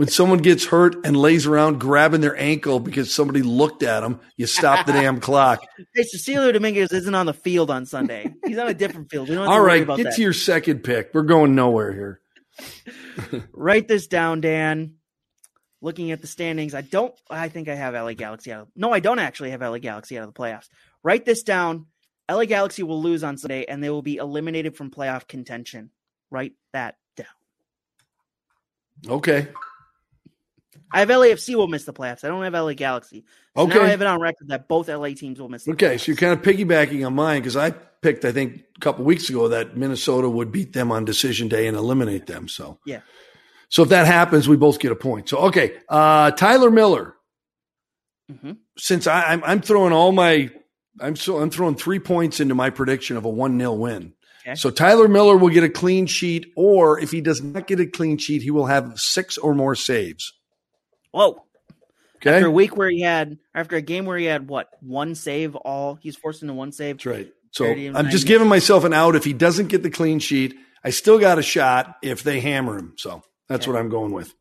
[0.00, 4.18] When someone gets hurt and lays around grabbing their ankle because somebody looked at them,
[4.34, 5.60] you stop the damn clock.
[5.94, 8.32] Hey, Cecilio Dominguez isn't on the field on Sunday.
[8.46, 9.28] He's on a different field.
[9.28, 10.16] We don't have to All about get that.
[10.16, 11.10] to your second pick.
[11.12, 13.42] We're going nowhere here.
[13.52, 14.94] Write this down, Dan.
[15.82, 17.14] Looking at the standings, I don't.
[17.28, 18.62] I think I have LA Galaxy out.
[18.62, 20.70] Of, no, I don't actually have LA Galaxy out of the playoffs.
[21.02, 21.88] Write this down.
[22.30, 25.90] LA Galaxy will lose on Sunday, and they will be eliminated from playoff contention.
[26.30, 27.26] Write that down.
[29.06, 29.48] Okay.
[30.92, 32.24] I have LAFC will miss the playoffs.
[32.24, 33.24] I don't have LA Galaxy.
[33.56, 33.78] So Okay.
[33.80, 35.64] I have it on record that both LA teams will miss.
[35.64, 36.00] The Okay, playoffs.
[36.00, 39.28] so you're kind of piggybacking on mine because I picked, I think, a couple weeks
[39.28, 42.48] ago that Minnesota would beat them on decision day and eliminate them.
[42.48, 43.00] So, Yeah.
[43.68, 45.28] So if that happens, we both get a point.
[45.28, 47.14] So, okay, uh, Tyler Miller.
[48.32, 48.56] Mhm.
[48.78, 50.50] Since I, I'm, I'm throwing all my,
[51.00, 54.12] I'm so I'm throwing three points into my prediction of a one 0 win.
[54.44, 54.54] Okay.
[54.56, 57.86] So Tyler Miller will get a clean sheet, or if he does not get a
[57.86, 60.32] clean sheet, he will have six or more saves.
[61.12, 61.44] Whoa.
[62.16, 65.14] Okay, After a week where he had, after a game where he had what one
[65.14, 66.96] save, all he's forced into one save.
[66.98, 67.32] That's right.
[67.52, 69.16] So I'm just giving myself an out.
[69.16, 70.54] If he doesn't get the clean sheet,
[70.84, 72.94] I still got a shot if they hammer him.
[72.96, 73.72] So that's Okay.
[73.72, 74.32] what I'm going with.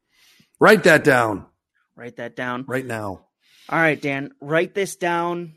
[0.60, 1.46] Write that down
[1.96, 2.66] Write that down.
[2.68, 3.26] right now.
[3.70, 5.54] All right, Dan, write this down.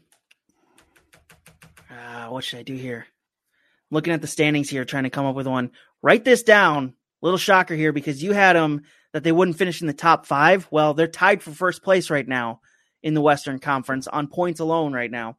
[1.90, 3.06] Uh, what should I do here?
[3.90, 5.72] Looking at the standings here, trying to come up with one.
[6.02, 6.94] Write this down.
[7.20, 8.82] Little shocker here because you had them
[9.12, 10.66] that they wouldn't finish in the top five.
[10.70, 12.60] Well, they're tied for first place right now
[13.02, 15.36] in the Western Conference on points alone right now.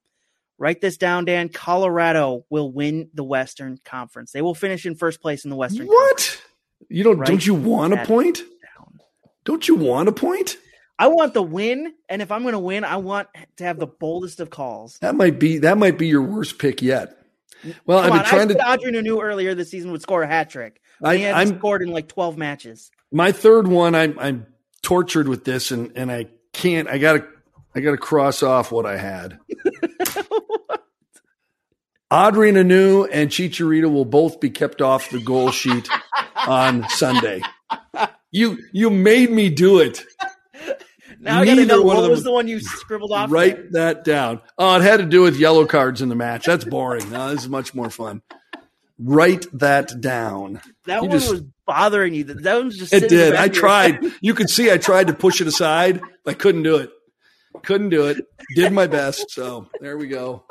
[0.58, 1.50] Write this down, Dan.
[1.50, 4.32] Colorado will win the Western Conference.
[4.32, 6.42] They will finish in first place in the Western What?
[6.90, 7.18] You don't?
[7.18, 8.38] Write don't you want a point?
[8.38, 9.04] Conference.
[9.46, 10.58] Don't you want a point?
[11.00, 13.88] I want the win, and if I'm going to win, I want to have the
[13.88, 15.00] boldest of calls.
[15.00, 17.18] That might be that might be your worst pick yet.
[17.86, 18.86] Well, Come I've been on, trying I to.
[18.86, 20.82] Adrien Hunou earlier this season would score a hat trick.
[21.04, 22.92] I, I'm scored in like 12 matches.
[23.14, 23.96] My third one.
[23.96, 24.48] I'm I'm
[24.82, 26.90] tortured with this, and and I can't.
[26.90, 27.26] I gotta
[27.76, 29.40] I gotta cross off what I had.
[32.12, 35.88] Adrien Hunou and Chicharito will both be kept off the goal sheet
[36.36, 37.42] on Sunday.
[38.32, 40.04] You you made me do it.
[41.20, 43.30] Now I got to know one what was the one you scribbled off.
[43.30, 43.34] there?
[43.34, 44.42] Write that down.
[44.58, 46.46] Oh, it had to do with yellow cards in the match.
[46.46, 47.10] That's boring.
[47.12, 48.22] No, this is much more fun.
[49.00, 50.62] Write that down.
[50.86, 52.24] That You one just- was bothering you.
[52.26, 53.40] That one was just It sitting in the did.
[53.40, 54.00] I tried.
[54.22, 56.02] You could see I tried to push it aside.
[56.26, 56.92] I couldn't do it.
[57.64, 58.26] Couldn't do it.
[58.56, 59.32] Did my best.
[59.32, 60.44] So there we go.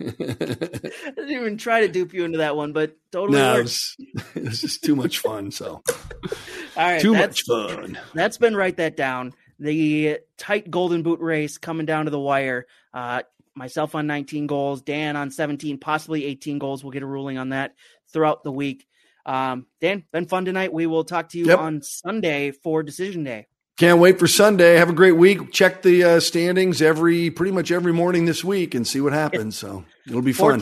[0.00, 3.94] I didn't even try to dupe you into that one, but totally no, was,
[4.34, 5.50] it was just too much fun.
[5.50, 5.82] So
[6.26, 6.32] All
[6.76, 7.98] right, too much fun.
[8.14, 9.32] That's been write that down.
[9.58, 12.66] the tight golden boot race coming down to the wire.
[12.92, 13.22] Uh,
[13.56, 16.84] myself on 19 goals, Dan on 17, possibly 18 goals.
[16.84, 17.74] We'll get a ruling on that
[18.12, 18.86] throughout the week.
[19.24, 20.72] Um, Dan, been fun tonight.
[20.72, 21.58] We will talk to you yep.
[21.58, 23.46] on Sunday for decision day.
[23.76, 24.76] Can't wait for Sunday.
[24.76, 25.52] Have a great week.
[25.52, 29.58] Check the uh, standings every pretty much every morning this week and see what happens.
[29.58, 30.60] So it'll be fun.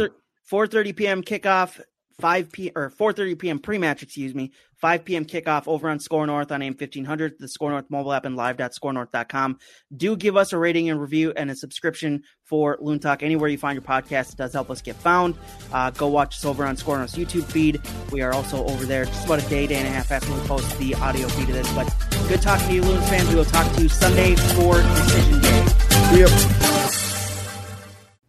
[0.50, 1.22] 4:30 p.m.
[1.22, 1.80] kickoff
[2.20, 3.58] 5 p or 4:30 p.m.
[3.58, 5.24] pre-match, excuse me, 5 p.m.
[5.24, 9.58] kickoff over on SKOR North on AM 1500, the SKOR North mobile app, and live.skornorth.com.
[9.96, 13.58] Do give us a rating and review and a subscription for Loon Talk anywhere you
[13.58, 14.32] find your podcast.
[14.32, 15.36] It does help us get found.
[15.72, 17.80] Uh, go watch us over on SKOR North's YouTube feed.
[18.12, 20.40] We are also over there just about a day, day and a half after we
[20.40, 21.72] post the audio feed of this.
[21.74, 21.92] But
[22.28, 23.28] good talking to you, Loons fans.
[23.28, 25.66] We will talk to you Sunday for Decision Day.
[26.16, 26.30] Yep.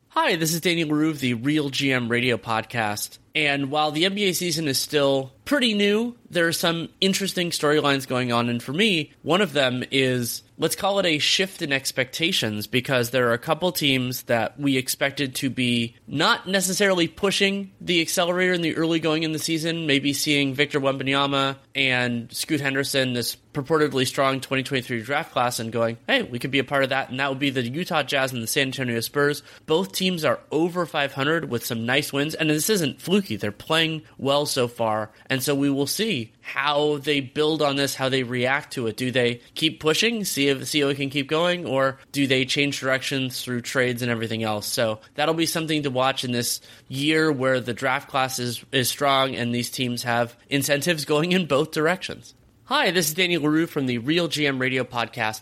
[0.10, 3.20] Hi, this is Daniel Leroux of the Real GM Radio Podcast.
[3.36, 8.32] And while the NBA season is still pretty new, there are some interesting storylines going
[8.32, 8.50] on.
[8.50, 13.10] And for me, one of them is let's call it a shift in expectations because
[13.10, 18.54] there are a couple teams that we expected to be not necessarily pushing the accelerator
[18.54, 23.36] in the early going in the season, maybe seeing Victor Wembanyama and Scoot Henderson, this
[23.54, 27.10] purportedly strong 2023 draft class, and going, hey, we could be a part of that.
[27.10, 29.44] And that would be the Utah Jazz and the San Antonio Spurs.
[29.66, 32.34] Both teams are over 500 with some nice wins.
[32.36, 35.12] And this isn't fluky, they're playing well so far.
[35.30, 38.98] And so we will see how they build on this, how they react to it.
[38.98, 42.46] Do they keep pushing, see if see if it can keep going, or do they
[42.46, 44.68] change directions through trades and everything else?
[44.68, 48.90] So that'll be something to watch in this year where the draft class is, is
[48.90, 52.34] strong and these teams have incentives going in both directions.
[52.66, 55.42] Hi, this is Daniel Leroux from the Real GM Radio Podcast.